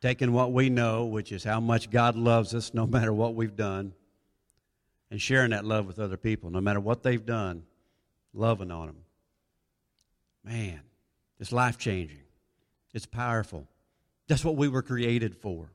taking 0.00 0.32
what 0.32 0.52
we 0.52 0.70
know, 0.70 1.04
which 1.04 1.32
is 1.32 1.44
how 1.44 1.60
much 1.60 1.90
God 1.90 2.16
loves 2.16 2.54
us 2.54 2.72
no 2.72 2.86
matter 2.86 3.12
what 3.12 3.34
we've 3.34 3.54
done, 3.54 3.92
and 5.10 5.20
sharing 5.20 5.50
that 5.50 5.66
love 5.66 5.86
with 5.86 5.98
other 5.98 6.16
people, 6.16 6.48
no 6.48 6.62
matter 6.62 6.80
what 6.80 7.02
they've 7.02 7.26
done, 7.26 7.64
loving 8.32 8.70
on 8.70 8.86
them. 8.86 8.96
Man, 10.42 10.80
it's 11.38 11.52
life 11.52 11.76
changing. 11.76 12.22
It's 12.94 13.04
powerful. 13.04 13.68
That's 14.28 14.46
what 14.46 14.56
we 14.56 14.68
were 14.68 14.82
created 14.82 15.36
for. 15.36 15.70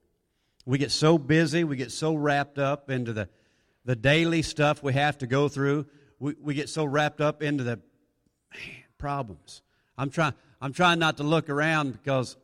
We 0.65 0.77
get 0.77 0.91
so 0.91 1.17
busy, 1.17 1.63
we 1.63 1.75
get 1.75 1.91
so 1.91 2.15
wrapped 2.15 2.57
up 2.57 2.89
into 2.89 3.13
the, 3.13 3.29
the 3.85 3.95
daily 3.95 4.41
stuff 4.41 4.81
we 4.81 4.93
have 4.93 5.17
to 5.19 5.27
go 5.27 5.47
through. 5.47 5.85
We, 6.19 6.35
we 6.41 6.53
get 6.55 6.69
so 6.69 6.85
wrapped 6.85 7.21
up 7.21 7.43
into 7.43 7.63
the 7.63 7.79
man, 8.51 8.83
problems. 8.97 9.61
I'm 9.97 10.09
trying, 10.09 10.33
I'm 10.59 10.73
trying 10.73 10.99
not 10.99 11.17
to 11.17 11.23
look 11.23 11.49
around 11.49 11.91
because 11.91 12.35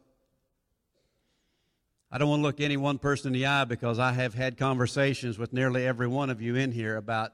I 2.12 2.18
don't 2.18 2.30
want 2.30 2.42
to 2.42 2.44
look 2.44 2.60
any 2.60 2.78
one 2.78 3.00
person 3.00 3.28
in 3.28 3.34
the 3.34 3.48
eye 3.48 3.64
because 3.64 3.98
I 3.98 4.12
have 4.12 4.34
had 4.34 4.58
conversations 4.58 5.40
with 5.40 5.54
nearly 5.54 5.88
every 5.88 6.08
one 6.08 6.30
of 6.30 6.42
you 6.42 6.56
in 6.56 6.72
here 6.72 6.98
about 6.98 7.32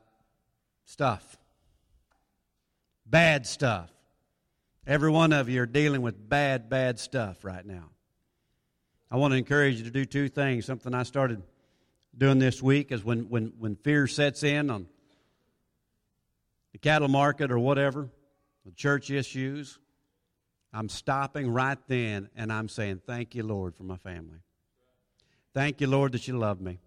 stuff. 0.85 1.37
Bad 3.05 3.45
stuff. 3.47 3.89
Every 4.85 5.09
one 5.09 5.33
of 5.33 5.49
you 5.49 5.61
are 5.63 5.65
dealing 5.65 6.01
with 6.01 6.29
bad, 6.29 6.69
bad 6.69 6.99
stuff 6.99 7.43
right 7.43 7.65
now. 7.65 7.89
I 9.09 9.15
want 9.15 9.31
to 9.31 9.37
encourage 9.37 9.77
you 9.77 9.85
to 9.85 9.91
do 9.91 10.05
two 10.05 10.27
things. 10.27 10.65
Something 10.65 10.93
I 10.93 11.03
started 11.03 11.41
doing 12.17 12.39
this 12.39 12.61
week 12.61 12.91
is 12.91 13.03
when, 13.03 13.29
when, 13.29 13.53
when 13.57 13.75
fear 13.75 14.07
sets 14.07 14.43
in 14.43 14.69
on 14.69 14.87
the 16.73 16.77
cattle 16.77 17.07
market 17.07 17.51
or 17.51 17.59
whatever, 17.59 18.09
the 18.65 18.71
church 18.71 19.09
issues, 19.09 19.79
I'm 20.73 20.89
stopping 20.89 21.49
right 21.49 21.77
then 21.87 22.29
and 22.35 22.51
I'm 22.51 22.67
saying, 22.67 23.01
Thank 23.05 23.33
you, 23.33 23.43
Lord, 23.43 23.75
for 23.75 23.83
my 23.83 23.97
family. 23.97 24.39
Thank 25.53 25.79
you, 25.79 25.87
Lord, 25.87 26.11
that 26.11 26.27
you 26.27 26.37
love 26.37 26.59
me. 26.59 26.79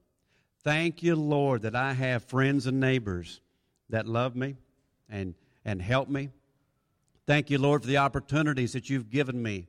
Thank 0.63 1.03
you, 1.03 1.17
Lord, 1.17 1.63
that 1.63 1.75
I 1.75 1.95
have 1.95 2.25
friends 2.25 2.67
and 2.67 2.79
neighbors 2.79 3.41
that 3.89 4.07
love 4.07 4.37
me 4.37 4.57
and, 5.09 5.35
and 5.65 5.81
help 5.81 6.09
me. 6.09 6.29
Thank 7.27 7.49
you, 7.49 7.59
Lord, 7.59 7.81
for 7.83 7.89
the 7.89 7.97
opportunities 7.97 8.75
that 8.75 8.91
you've 8.91 9.09
given 9.09 9.43
me 9.43 9.69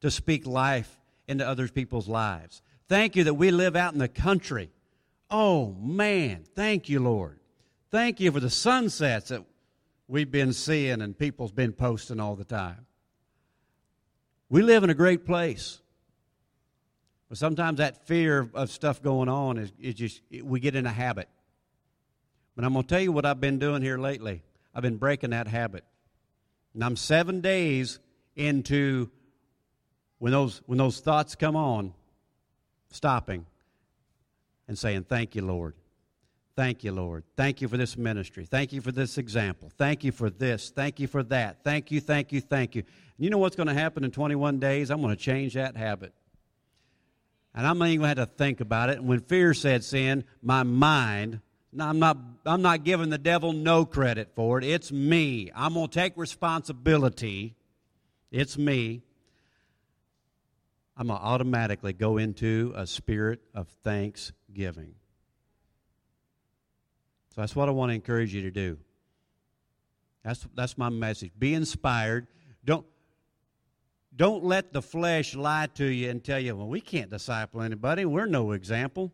to 0.00 0.10
speak 0.10 0.46
life 0.46 0.98
into 1.28 1.46
other 1.46 1.68
people's 1.68 2.08
lives. 2.08 2.62
Thank 2.88 3.16
you 3.16 3.24
that 3.24 3.34
we 3.34 3.50
live 3.50 3.76
out 3.76 3.92
in 3.92 3.98
the 3.98 4.08
country. 4.08 4.70
Oh, 5.30 5.74
man. 5.80 6.44
Thank 6.54 6.88
you, 6.88 7.00
Lord. 7.00 7.38
Thank 7.90 8.20
you 8.20 8.30
for 8.30 8.40
the 8.40 8.50
sunsets 8.50 9.28
that 9.28 9.44
we've 10.08 10.30
been 10.30 10.52
seeing 10.52 11.00
and 11.02 11.18
people's 11.18 11.52
been 11.52 11.72
posting 11.72 12.20
all 12.20 12.36
the 12.36 12.44
time. 12.44 12.86
We 14.48 14.62
live 14.62 14.84
in 14.84 14.90
a 14.90 14.94
great 14.94 15.24
place. 15.24 15.80
But 17.28 17.38
sometimes 17.38 17.78
that 17.78 18.06
fear 18.06 18.48
of 18.54 18.70
stuff 18.70 19.02
going 19.02 19.28
on 19.28 19.58
is, 19.58 19.72
is 19.80 19.94
just, 19.94 20.22
we 20.42 20.60
get 20.60 20.76
in 20.76 20.86
a 20.86 20.92
habit. 20.92 21.28
But 22.54 22.64
I'm 22.64 22.72
going 22.72 22.84
to 22.84 22.88
tell 22.88 23.00
you 23.00 23.10
what 23.10 23.26
I've 23.26 23.40
been 23.40 23.58
doing 23.58 23.82
here 23.82 23.98
lately. 23.98 24.42
I've 24.72 24.82
been 24.82 24.96
breaking 24.96 25.30
that 25.30 25.48
habit. 25.48 25.84
And 26.72 26.84
I'm 26.84 26.94
seven 26.94 27.40
days 27.40 27.98
into 28.36 29.10
when 30.18 30.32
those, 30.32 30.62
when 30.66 30.78
those 30.78 31.00
thoughts 31.00 31.34
come 31.34 31.56
on, 31.56 31.92
stopping 32.90 33.46
and 34.68 34.78
saying, 34.78 35.04
Thank 35.04 35.34
you, 35.34 35.42
Lord. 35.42 35.74
Thank 36.56 36.84
you, 36.84 36.92
Lord. 36.92 37.24
Thank 37.36 37.60
you 37.60 37.68
for 37.68 37.76
this 37.76 37.98
ministry. 37.98 38.46
Thank 38.46 38.72
you 38.72 38.80
for 38.80 38.90
this 38.90 39.18
example. 39.18 39.70
Thank 39.76 40.04
you 40.04 40.10
for 40.10 40.30
this. 40.30 40.70
Thank 40.70 40.98
you 40.98 41.06
for 41.06 41.22
that. 41.24 41.62
Thank 41.62 41.90
you, 41.90 42.00
thank 42.00 42.32
you, 42.32 42.40
thank 42.40 42.74
you. 42.74 42.82
And 42.82 43.24
you 43.24 43.28
know 43.28 43.36
what's 43.36 43.56
going 43.56 43.68
to 43.68 43.74
happen 43.74 44.04
in 44.04 44.10
21 44.10 44.58
days? 44.58 44.90
I'm 44.90 45.02
going 45.02 45.14
to 45.14 45.22
change 45.22 45.52
that 45.52 45.76
habit. 45.76 46.14
And 47.54 47.66
I'm 47.66 47.78
not 47.78 47.88
even 47.88 48.00
going 48.00 48.14
to 48.14 48.20
have 48.22 48.30
to 48.30 48.36
think 48.36 48.62
about 48.62 48.88
it. 48.88 48.98
And 48.98 49.06
when 49.06 49.20
fear 49.20 49.52
sets 49.52 49.92
in, 49.92 50.24
my 50.40 50.62
mind, 50.62 51.40
I'm 51.78 51.98
not, 51.98 52.16
I'm 52.46 52.62
not 52.62 52.84
giving 52.84 53.10
the 53.10 53.18
devil 53.18 53.52
no 53.52 53.84
credit 53.84 54.30
for 54.34 54.58
it. 54.58 54.64
It's 54.64 54.90
me. 54.90 55.50
I'm 55.54 55.74
going 55.74 55.88
to 55.88 55.94
take 55.94 56.16
responsibility. 56.16 57.54
It's 58.30 58.56
me. 58.56 59.02
I'm 60.96 61.08
going 61.08 61.18
to 61.18 61.24
automatically 61.24 61.92
go 61.92 62.16
into 62.16 62.72
a 62.74 62.86
spirit 62.86 63.40
of 63.54 63.68
thanksgiving. 63.84 64.94
So 67.34 67.42
that's 67.42 67.54
what 67.54 67.68
I 67.68 67.72
want 67.72 67.90
to 67.90 67.94
encourage 67.94 68.32
you 68.32 68.42
to 68.42 68.50
do. 68.50 68.78
That's, 70.24 70.46
that's 70.54 70.78
my 70.78 70.88
message. 70.88 71.32
Be 71.38 71.52
inspired. 71.52 72.26
Don't, 72.64 72.86
don't 74.14 74.42
let 74.42 74.72
the 74.72 74.80
flesh 74.80 75.36
lie 75.36 75.68
to 75.74 75.84
you 75.84 76.08
and 76.08 76.24
tell 76.24 76.40
you, 76.40 76.56
well, 76.56 76.66
we 76.66 76.80
can't 76.80 77.10
disciple 77.10 77.60
anybody. 77.60 78.06
We're 78.06 78.26
no 78.26 78.52
example. 78.52 79.12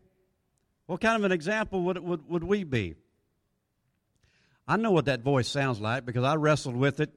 What 0.85 1.01
kind 1.01 1.17
of 1.17 1.25
an 1.25 1.33
example 1.33 1.81
would, 1.83 1.99
would, 1.99 2.29
would 2.29 2.43
we 2.43 2.63
be? 2.63 2.95
I 4.65 4.77
know 4.77 4.91
what 4.91 5.05
that 5.05 5.19
voice 5.19 5.49
sounds 5.49 5.81
like 5.81 6.05
because 6.05 6.23
I 6.23 6.35
wrestled 6.35 6.77
with 6.77 7.01
it 7.01 7.11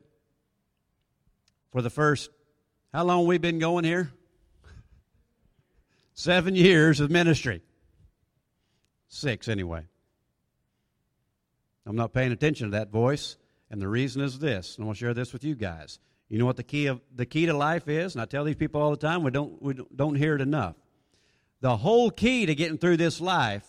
for 1.70 1.83
the 1.83 1.90
first, 1.90 2.31
how 2.92 3.05
long 3.05 3.26
we 3.26 3.38
been 3.38 3.61
going 3.61 3.85
here? 3.85 4.11
Seven 6.18 6.55
years 6.55 7.00
of 7.00 7.11
ministry. 7.11 7.61
Six, 9.07 9.48
anyway. 9.48 9.83
I'm 11.85 11.94
not 11.94 12.14
paying 12.14 12.33
attention 12.33 12.68
to 12.68 12.79
that 12.79 12.90
voice, 12.90 13.37
and 13.70 13.83
the 13.83 13.87
reason 13.87 14.22
is 14.22 14.38
this. 14.38 14.76
And 14.76 14.85
I 14.85 14.87
want 14.87 14.96
to 14.96 15.05
share 15.05 15.12
this 15.12 15.35
with 15.35 15.44
you 15.44 15.55
guys. 15.55 15.98
You 16.31 16.38
know 16.38 16.46
what 16.46 16.57
the 16.57 16.62
key 16.62 16.87
of 16.87 17.02
the 17.14 17.26
key 17.26 17.44
to 17.44 17.52
life 17.52 17.87
is, 17.87 18.14
and 18.14 18.22
I 18.22 18.24
tell 18.24 18.44
these 18.44 18.57
people 18.57 18.81
all 18.81 18.90
the 18.90 18.96
time. 18.96 19.24
We 19.24 19.31
don't 19.31 19.62
we 19.62 19.74
don't 19.94 20.14
hear 20.14 20.35
it 20.35 20.40
enough. 20.40 20.74
The 21.61 21.76
whole 21.76 22.11
key 22.11 22.46
to 22.46 22.55
getting 22.55 22.79
through 22.79 22.96
this 22.96 23.20
life 23.20 23.66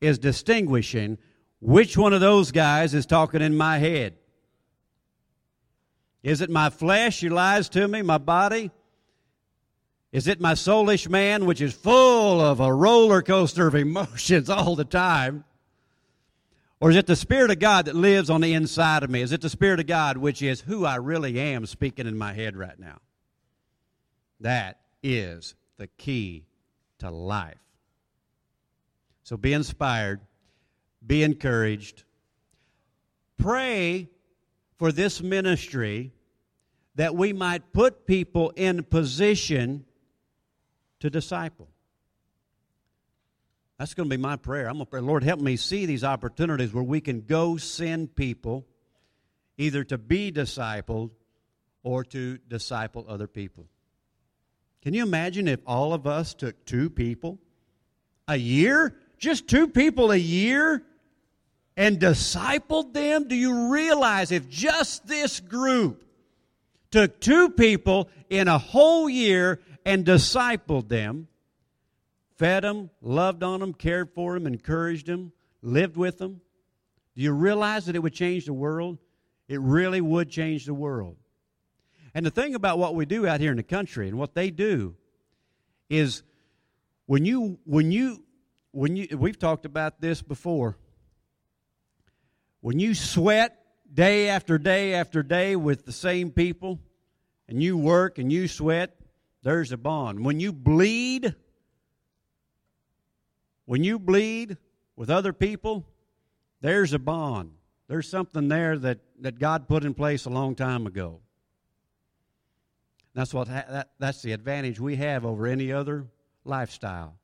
is 0.00 0.20
distinguishing 0.20 1.18
which 1.60 1.98
one 1.98 2.12
of 2.12 2.20
those 2.20 2.52
guys 2.52 2.94
is 2.94 3.06
talking 3.06 3.42
in 3.42 3.56
my 3.56 3.78
head. 3.78 4.14
Is 6.22 6.42
it 6.42 6.48
my 6.48 6.70
flesh 6.70 7.20
who 7.20 7.30
lies 7.30 7.68
to 7.70 7.88
me, 7.88 8.02
my 8.02 8.18
body? 8.18 8.70
Is 10.12 10.28
it 10.28 10.40
my 10.40 10.52
soulish 10.52 11.08
man, 11.08 11.46
which 11.46 11.62
is 11.62 11.72
full 11.72 12.40
of 12.40 12.60
a 12.60 12.72
roller 12.72 13.22
coaster 13.22 13.66
of 13.66 13.74
emotions 13.74 14.50
all 14.50 14.76
the 14.76 14.84
time? 14.84 15.44
Or 16.80 16.90
is 16.90 16.96
it 16.96 17.06
the 17.06 17.16
Spirit 17.16 17.50
of 17.50 17.60
God 17.60 17.86
that 17.86 17.96
lives 17.96 18.28
on 18.28 18.40
the 18.40 18.52
inside 18.52 19.04
of 19.04 19.10
me? 19.10 19.22
Is 19.22 19.32
it 19.32 19.40
the 19.40 19.48
Spirit 19.48 19.80
of 19.80 19.86
God, 19.86 20.18
which 20.18 20.42
is 20.42 20.60
who 20.60 20.84
I 20.84 20.96
really 20.96 21.38
am 21.38 21.64
speaking 21.64 22.06
in 22.06 22.18
my 22.18 22.34
head 22.34 22.56
right 22.56 22.78
now? 22.78 22.98
That 24.40 24.80
is 25.02 25.54
the 25.78 25.86
key 25.86 26.44
to 26.98 27.10
life. 27.10 27.56
So 29.22 29.36
be 29.36 29.52
inspired, 29.52 30.20
be 31.06 31.22
encouraged. 31.22 32.02
Pray 33.38 34.08
for 34.76 34.92
this 34.92 35.22
ministry 35.22 36.12
that 36.96 37.14
we 37.14 37.32
might 37.32 37.72
put 37.72 38.06
people 38.06 38.50
in 38.56 38.82
position 38.82 39.84
to 41.02 41.10
disciple. 41.10 41.68
That's 43.76 43.92
going 43.92 44.08
to 44.08 44.16
be 44.16 44.22
my 44.22 44.36
prayer. 44.36 44.68
I'm 44.68 44.74
going 44.74 44.86
to 44.86 44.90
pray, 44.90 45.00
Lord, 45.00 45.24
help 45.24 45.40
me 45.40 45.56
see 45.56 45.84
these 45.84 46.04
opportunities 46.04 46.72
where 46.72 46.84
we 46.84 47.00
can 47.00 47.22
go 47.22 47.56
send 47.56 48.14
people 48.14 48.64
either 49.58 49.82
to 49.82 49.98
be 49.98 50.30
discipled 50.30 51.10
or 51.82 52.04
to 52.04 52.38
disciple 52.46 53.04
other 53.08 53.26
people. 53.26 53.66
Can 54.82 54.94
you 54.94 55.02
imagine 55.02 55.48
if 55.48 55.58
all 55.66 55.92
of 55.92 56.06
us 56.06 56.34
took 56.34 56.64
two 56.66 56.88
people 56.88 57.40
a 58.28 58.36
year? 58.36 58.94
Just 59.18 59.48
two 59.48 59.66
people 59.66 60.12
a 60.12 60.16
year? 60.16 60.84
And 61.76 61.98
discipled 61.98 62.92
them? 62.92 63.26
Do 63.26 63.34
you 63.34 63.72
realize 63.72 64.30
if 64.30 64.48
just 64.48 65.08
this 65.08 65.40
group 65.40 66.04
took 66.92 67.18
two 67.18 67.48
people 67.50 68.08
in 68.30 68.46
a 68.46 68.58
whole 68.58 69.08
year 69.08 69.58
and 69.84 70.04
discipled 70.04 70.88
them, 70.88 71.28
fed 72.36 72.64
them, 72.64 72.90
loved 73.00 73.42
on 73.42 73.60
them, 73.60 73.72
cared 73.72 74.10
for 74.10 74.34
them, 74.34 74.46
encouraged 74.46 75.06
them, 75.06 75.32
lived 75.62 75.96
with 75.96 76.18
them. 76.18 76.40
Do 77.14 77.22
you 77.22 77.32
realize 77.32 77.86
that 77.86 77.96
it 77.96 78.02
would 78.02 78.14
change 78.14 78.46
the 78.46 78.52
world? 78.52 78.98
It 79.48 79.60
really 79.60 80.00
would 80.00 80.30
change 80.30 80.64
the 80.64 80.74
world. 80.74 81.16
And 82.14 82.24
the 82.24 82.30
thing 82.30 82.54
about 82.54 82.78
what 82.78 82.94
we 82.94 83.06
do 83.06 83.26
out 83.26 83.40
here 83.40 83.50
in 83.50 83.56
the 83.56 83.62
country 83.62 84.08
and 84.08 84.18
what 84.18 84.34
they 84.34 84.50
do 84.50 84.94
is 85.88 86.22
when 87.06 87.24
you 87.24 87.58
when 87.64 87.90
you 87.90 88.22
when 88.70 88.96
you 88.96 89.08
we've 89.16 89.38
talked 89.38 89.66
about 89.66 90.00
this 90.00 90.22
before 90.22 90.78
when 92.60 92.78
you 92.78 92.94
sweat 92.94 93.58
day 93.92 94.28
after 94.28 94.56
day 94.56 94.94
after 94.94 95.22
day 95.22 95.56
with 95.56 95.84
the 95.84 95.92
same 95.92 96.30
people 96.30 96.78
and 97.48 97.62
you 97.62 97.76
work 97.76 98.18
and 98.18 98.32
you 98.32 98.48
sweat 98.48 98.94
there's 99.42 99.72
a 99.72 99.76
bond 99.76 100.24
when 100.24 100.40
you 100.40 100.52
bleed 100.52 101.34
when 103.64 103.84
you 103.84 103.98
bleed 103.98 104.56
with 104.96 105.10
other 105.10 105.32
people, 105.32 105.86
there's 106.60 106.92
a 106.92 106.98
bond. 106.98 107.52
There's 107.88 108.08
something 108.08 108.48
there 108.48 108.78
that, 108.78 108.98
that 109.20 109.38
God 109.38 109.68
put 109.68 109.84
in 109.84 109.94
place 109.94 110.24
a 110.24 110.30
long 110.30 110.54
time 110.54 110.86
ago. 110.86 111.20
That's 113.14 113.34
what 113.34 113.48
that, 113.48 113.90
that's 113.98 114.22
the 114.22 114.32
advantage 114.32 114.80
we 114.80 114.96
have 114.96 115.24
over 115.24 115.46
any 115.46 115.72
other 115.72 116.06
lifestyle. 116.44 117.16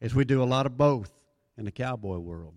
Is 0.00 0.14
we 0.14 0.24
do 0.24 0.42
a 0.42 0.44
lot 0.44 0.66
of 0.66 0.76
both 0.76 1.10
in 1.56 1.64
the 1.64 1.70
cowboy 1.70 2.18
world. 2.18 2.54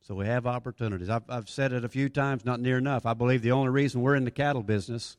So 0.00 0.14
we 0.14 0.26
have 0.26 0.46
opportunities. 0.46 1.08
I've, 1.08 1.28
I've 1.28 1.48
said 1.48 1.72
it 1.72 1.84
a 1.84 1.88
few 1.88 2.08
times, 2.08 2.44
not 2.44 2.60
near 2.60 2.78
enough. 2.78 3.04
I 3.04 3.14
believe 3.14 3.42
the 3.42 3.52
only 3.52 3.70
reason 3.70 4.00
we're 4.00 4.14
in 4.14 4.24
the 4.24 4.30
cattle 4.30 4.62
business 4.62 5.16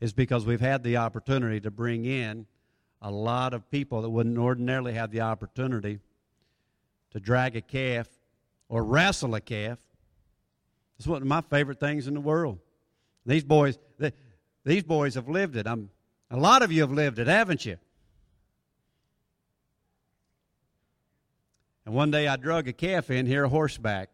is 0.00 0.12
because 0.12 0.44
we've 0.44 0.60
had 0.60 0.82
the 0.82 0.96
opportunity 0.96 1.60
to 1.60 1.70
bring 1.70 2.04
in 2.04 2.46
a 3.00 3.10
lot 3.10 3.54
of 3.54 3.70
people 3.70 4.02
that 4.02 4.10
wouldn't 4.10 4.38
ordinarily 4.38 4.94
have 4.94 5.10
the 5.10 5.20
opportunity 5.20 5.98
to 7.10 7.20
drag 7.20 7.56
a 7.56 7.60
calf 7.60 8.08
or 8.68 8.84
wrestle 8.84 9.34
a 9.34 9.40
calf. 9.40 9.78
It's 10.98 11.06
one 11.06 11.22
of 11.22 11.28
my 11.28 11.40
favorite 11.40 11.78
things 11.78 12.06
in 12.06 12.14
the 12.14 12.20
world. 12.20 12.58
These 13.24 13.44
boys, 13.44 13.78
they, 13.98 14.12
these 14.64 14.82
boys 14.82 15.14
have 15.14 15.28
lived 15.28 15.56
it. 15.56 15.66
I'm, 15.66 15.90
a 16.30 16.36
lot 16.36 16.62
of 16.62 16.72
you 16.72 16.82
have 16.82 16.92
lived 16.92 17.18
it, 17.18 17.26
haven't 17.26 17.64
you? 17.64 17.76
And 21.84 21.94
one 21.94 22.10
day 22.10 22.26
I 22.26 22.36
drug 22.36 22.66
a 22.66 22.72
calf 22.72 23.10
in 23.10 23.26
here 23.26 23.46
horseback. 23.46 24.10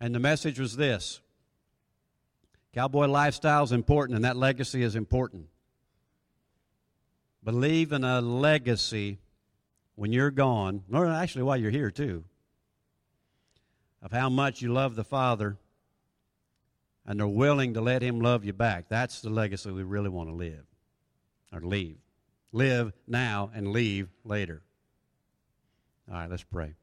And 0.00 0.14
the 0.14 0.20
message 0.20 0.58
was 0.58 0.76
this 0.76 1.20
Cowboy 2.74 3.06
lifestyle 3.06 3.64
is 3.64 3.72
important, 3.72 4.16
and 4.16 4.24
that 4.24 4.36
legacy 4.36 4.82
is 4.82 4.94
important. 4.94 5.46
Believe 7.42 7.92
in 7.92 8.04
a 8.04 8.20
legacy 8.20 9.18
when 9.94 10.12
you're 10.12 10.30
gone, 10.30 10.84
or 10.92 11.06
actually 11.06 11.42
while 11.42 11.56
you're 11.56 11.70
here 11.70 11.90
too, 11.90 12.24
of 14.02 14.12
how 14.12 14.28
much 14.28 14.62
you 14.62 14.72
love 14.72 14.94
the 14.94 15.04
Father 15.04 15.56
and 17.06 17.20
are 17.20 17.28
willing 17.28 17.74
to 17.74 17.80
let 17.80 18.02
Him 18.02 18.20
love 18.20 18.44
you 18.44 18.52
back. 18.52 18.88
That's 18.88 19.22
the 19.22 19.30
legacy 19.30 19.70
we 19.70 19.82
really 19.82 20.10
want 20.10 20.28
to 20.28 20.34
live 20.34 20.64
or 21.52 21.60
leave. 21.60 21.96
Live 22.52 22.92
now 23.06 23.50
and 23.54 23.72
leave 23.72 24.08
later. 24.24 24.62
All 26.08 26.14
right, 26.14 26.30
let's 26.30 26.44
pray. 26.44 26.74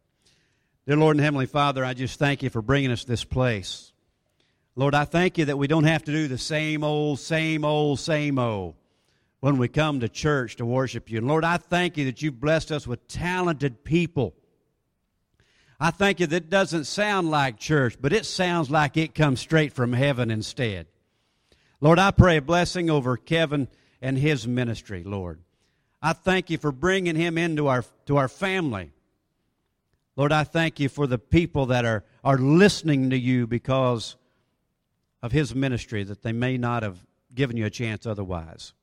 Dear 0.87 0.97
Lord 0.97 1.15
and 1.15 1.23
Heavenly 1.23 1.47
Father, 1.47 1.83
I 1.83 1.95
just 1.95 2.19
thank 2.19 2.43
you 2.43 2.51
for 2.51 2.61
bringing 2.61 2.91
us 2.91 3.05
this 3.05 3.23
place. 3.23 3.91
Lord, 4.75 4.93
I 4.93 5.05
thank 5.05 5.39
you 5.39 5.45
that 5.45 5.57
we 5.57 5.65
don't 5.65 5.85
have 5.85 6.03
to 6.03 6.11
do 6.11 6.27
the 6.27 6.37
same 6.37 6.83
old, 6.83 7.19
same 7.19 7.65
old, 7.65 7.99
same 7.99 8.37
old 8.37 8.75
when 9.39 9.57
we 9.57 9.67
come 9.67 10.01
to 10.01 10.09
church 10.09 10.57
to 10.57 10.65
worship 10.65 11.09
you. 11.09 11.17
And 11.17 11.27
Lord, 11.27 11.43
I 11.43 11.57
thank 11.57 11.97
you 11.97 12.05
that 12.05 12.21
you've 12.21 12.39
blessed 12.39 12.71
us 12.71 12.85
with 12.85 13.07
talented 13.07 13.83
people. 13.83 14.35
I 15.79 15.89
thank 15.89 16.19
you 16.19 16.27
that 16.27 16.35
it 16.35 16.49
doesn't 16.51 16.85
sound 16.85 17.31
like 17.31 17.57
church, 17.57 17.97
but 17.99 18.13
it 18.13 18.27
sounds 18.27 18.69
like 18.69 18.95
it 18.95 19.15
comes 19.15 19.39
straight 19.39 19.73
from 19.73 19.91
heaven 19.91 20.29
instead. 20.29 20.85
Lord, 21.81 21.97
I 21.97 22.11
pray 22.11 22.37
a 22.37 22.43
blessing 22.43 22.91
over 22.91 23.17
Kevin 23.17 23.69
and 24.03 24.19
his 24.19 24.47
ministry, 24.47 25.03
Lord. 25.03 25.39
I 25.99 26.13
thank 26.13 26.51
you 26.51 26.59
for 26.59 26.71
bringing 26.71 27.15
him 27.15 27.39
into 27.39 27.65
our, 27.67 27.83
to 28.05 28.17
our 28.17 28.27
family. 28.27 28.91
Lord, 30.15 30.31
I 30.31 30.43
thank 30.43 30.79
you 30.79 30.87
for 30.87 31.07
the 31.07 31.17
people 31.17 31.67
that 31.67 31.83
are, 31.83 32.03
are 32.23 32.37
listening 32.37 33.09
to 33.09 33.17
you 33.17 33.47
because 33.47 34.15
of 35.21 35.31
his 35.31 35.53
ministry 35.53 36.03
that 36.03 36.21
they 36.21 36.31
may 36.31 36.57
not 36.57 36.83
have 36.83 37.03
given 37.33 37.57
you 37.57 37.65
a 37.65 37.69
chance 37.69 38.05
otherwise. 38.05 38.73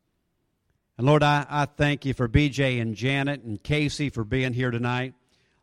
And 0.98 1.06
Lord, 1.06 1.22
I, 1.22 1.46
I 1.48 1.64
thank 1.64 2.04
you 2.04 2.12
for 2.12 2.28
BJ 2.28 2.80
and 2.82 2.94
Janet 2.94 3.42
and 3.42 3.62
Casey 3.62 4.10
for 4.10 4.24
being 4.24 4.52
here 4.52 4.70
tonight. 4.70 5.14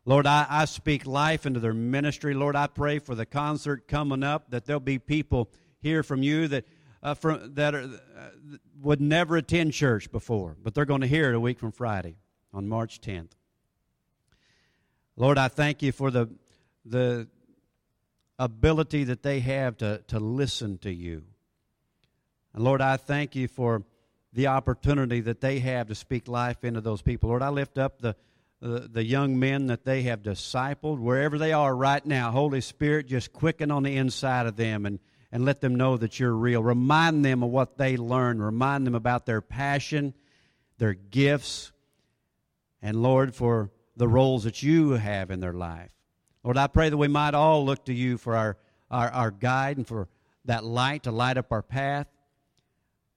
Lord, 0.04 0.26
I, 0.26 0.46
I 0.48 0.64
speak 0.64 1.06
life 1.06 1.46
into 1.46 1.60
their 1.60 1.74
ministry. 1.74 2.34
Lord, 2.34 2.56
I 2.56 2.66
pray 2.66 2.98
for 2.98 3.14
the 3.14 3.26
concert 3.26 3.86
coming 3.86 4.24
up 4.24 4.50
that 4.50 4.64
there'll 4.64 4.80
be 4.80 4.98
people 4.98 5.50
hear 5.80 6.02
from 6.02 6.22
you 6.22 6.48
that 6.48 6.64
uh, 7.02 7.14
from, 7.14 7.54
that 7.54 7.74
are, 7.74 7.82
uh, 7.82 8.56
would 8.82 9.00
never 9.00 9.36
attend 9.36 9.72
church 9.72 10.10
before, 10.10 10.56
but 10.62 10.74
they're 10.74 10.84
going 10.84 11.00
to 11.00 11.06
hear 11.06 11.30
it 11.30 11.34
a 11.34 11.40
week 11.40 11.58
from 11.58 11.72
Friday 11.72 12.16
on 12.52 12.68
March 12.68 13.00
10th. 13.00 13.30
Lord, 15.20 15.36
I 15.36 15.48
thank 15.48 15.82
you 15.82 15.92
for 15.92 16.10
the 16.10 16.30
the 16.86 17.28
ability 18.38 19.04
that 19.04 19.22
they 19.22 19.40
have 19.40 19.76
to, 19.76 20.02
to 20.06 20.18
listen 20.18 20.78
to 20.78 20.90
you. 20.90 21.24
And 22.54 22.64
Lord, 22.64 22.80
I 22.80 22.96
thank 22.96 23.36
you 23.36 23.46
for 23.46 23.82
the 24.32 24.46
opportunity 24.46 25.20
that 25.20 25.42
they 25.42 25.58
have 25.58 25.88
to 25.88 25.94
speak 25.94 26.26
life 26.26 26.64
into 26.64 26.80
those 26.80 27.02
people. 27.02 27.28
Lord, 27.28 27.42
I 27.42 27.50
lift 27.50 27.76
up 27.76 28.00
the, 28.00 28.16
the, 28.62 28.88
the 28.90 29.04
young 29.04 29.38
men 29.38 29.66
that 29.66 29.84
they 29.84 30.04
have 30.04 30.22
discipled, 30.22 30.98
wherever 30.98 31.36
they 31.36 31.52
are 31.52 31.76
right 31.76 32.04
now. 32.06 32.30
Holy 32.30 32.62
Spirit, 32.62 33.06
just 33.06 33.30
quicken 33.30 33.70
on 33.70 33.82
the 33.82 33.94
inside 33.94 34.46
of 34.46 34.56
them 34.56 34.86
and, 34.86 35.00
and 35.30 35.44
let 35.44 35.60
them 35.60 35.74
know 35.74 35.98
that 35.98 36.18
you're 36.18 36.32
real. 36.32 36.62
Remind 36.62 37.26
them 37.26 37.42
of 37.42 37.50
what 37.50 37.76
they 37.76 37.98
learned. 37.98 38.42
Remind 38.42 38.86
them 38.86 38.94
about 38.94 39.26
their 39.26 39.42
passion, 39.42 40.14
their 40.78 40.94
gifts, 40.94 41.72
and 42.80 43.02
Lord, 43.02 43.34
for 43.34 43.70
the 43.96 44.08
roles 44.08 44.44
that 44.44 44.62
you 44.62 44.92
have 44.92 45.30
in 45.30 45.40
their 45.40 45.52
life. 45.52 45.92
Lord, 46.42 46.56
I 46.56 46.66
pray 46.66 46.88
that 46.88 46.96
we 46.96 47.08
might 47.08 47.34
all 47.34 47.64
look 47.64 47.84
to 47.86 47.92
you 47.92 48.16
for 48.16 48.36
our, 48.36 48.56
our, 48.90 49.10
our 49.10 49.30
guide 49.30 49.76
and 49.76 49.86
for 49.86 50.08
that 50.46 50.64
light 50.64 51.02
to 51.04 51.10
light 51.10 51.36
up 51.36 51.52
our 51.52 51.62
path. 51.62 52.06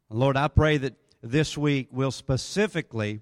Lord, 0.10 0.38
I 0.38 0.48
pray 0.48 0.78
that 0.78 0.96
this 1.22 1.58
week 1.58 1.88
we'll 1.92 2.12
specifically 2.12 3.22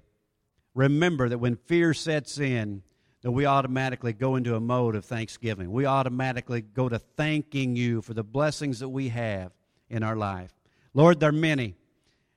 remember 0.74 1.30
that 1.30 1.38
when 1.38 1.56
fear 1.56 1.94
sets 1.94 2.40
in, 2.40 2.82
that 3.22 3.32
we 3.32 3.46
automatically 3.46 4.14
go 4.14 4.36
into 4.36 4.56
a 4.56 4.60
mode 4.60 4.96
of 4.96 5.06
thanksgiving. 5.06 5.72
We 5.72 5.86
automatically 5.86 6.62
go 6.62 6.90
to 6.90 6.98
thanking 6.98 7.76
you 7.76 8.02
for 8.02 8.16
the 8.16 8.24
blessings 8.24 8.80
that 8.80 8.90
we 8.90 9.10
have 9.10 9.52
in 9.90 10.02
our 10.02 10.16
life. 10.16 10.52
Lord, 10.94 11.20
there 11.20 11.30
are 11.30 11.34
many, 11.34 11.76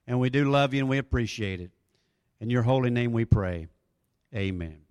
and 0.05 0.19
we 0.19 0.29
do 0.29 0.49
love 0.49 0.73
you 0.73 0.81
and 0.81 0.89
we 0.89 0.99
appreciate 0.99 1.59
it. 1.59 1.71
In 2.39 2.49
your 2.51 2.63
holy 2.63 2.91
name 2.91 3.11
we 3.11 3.25
pray. 3.25 3.67
Amen. 4.35 4.84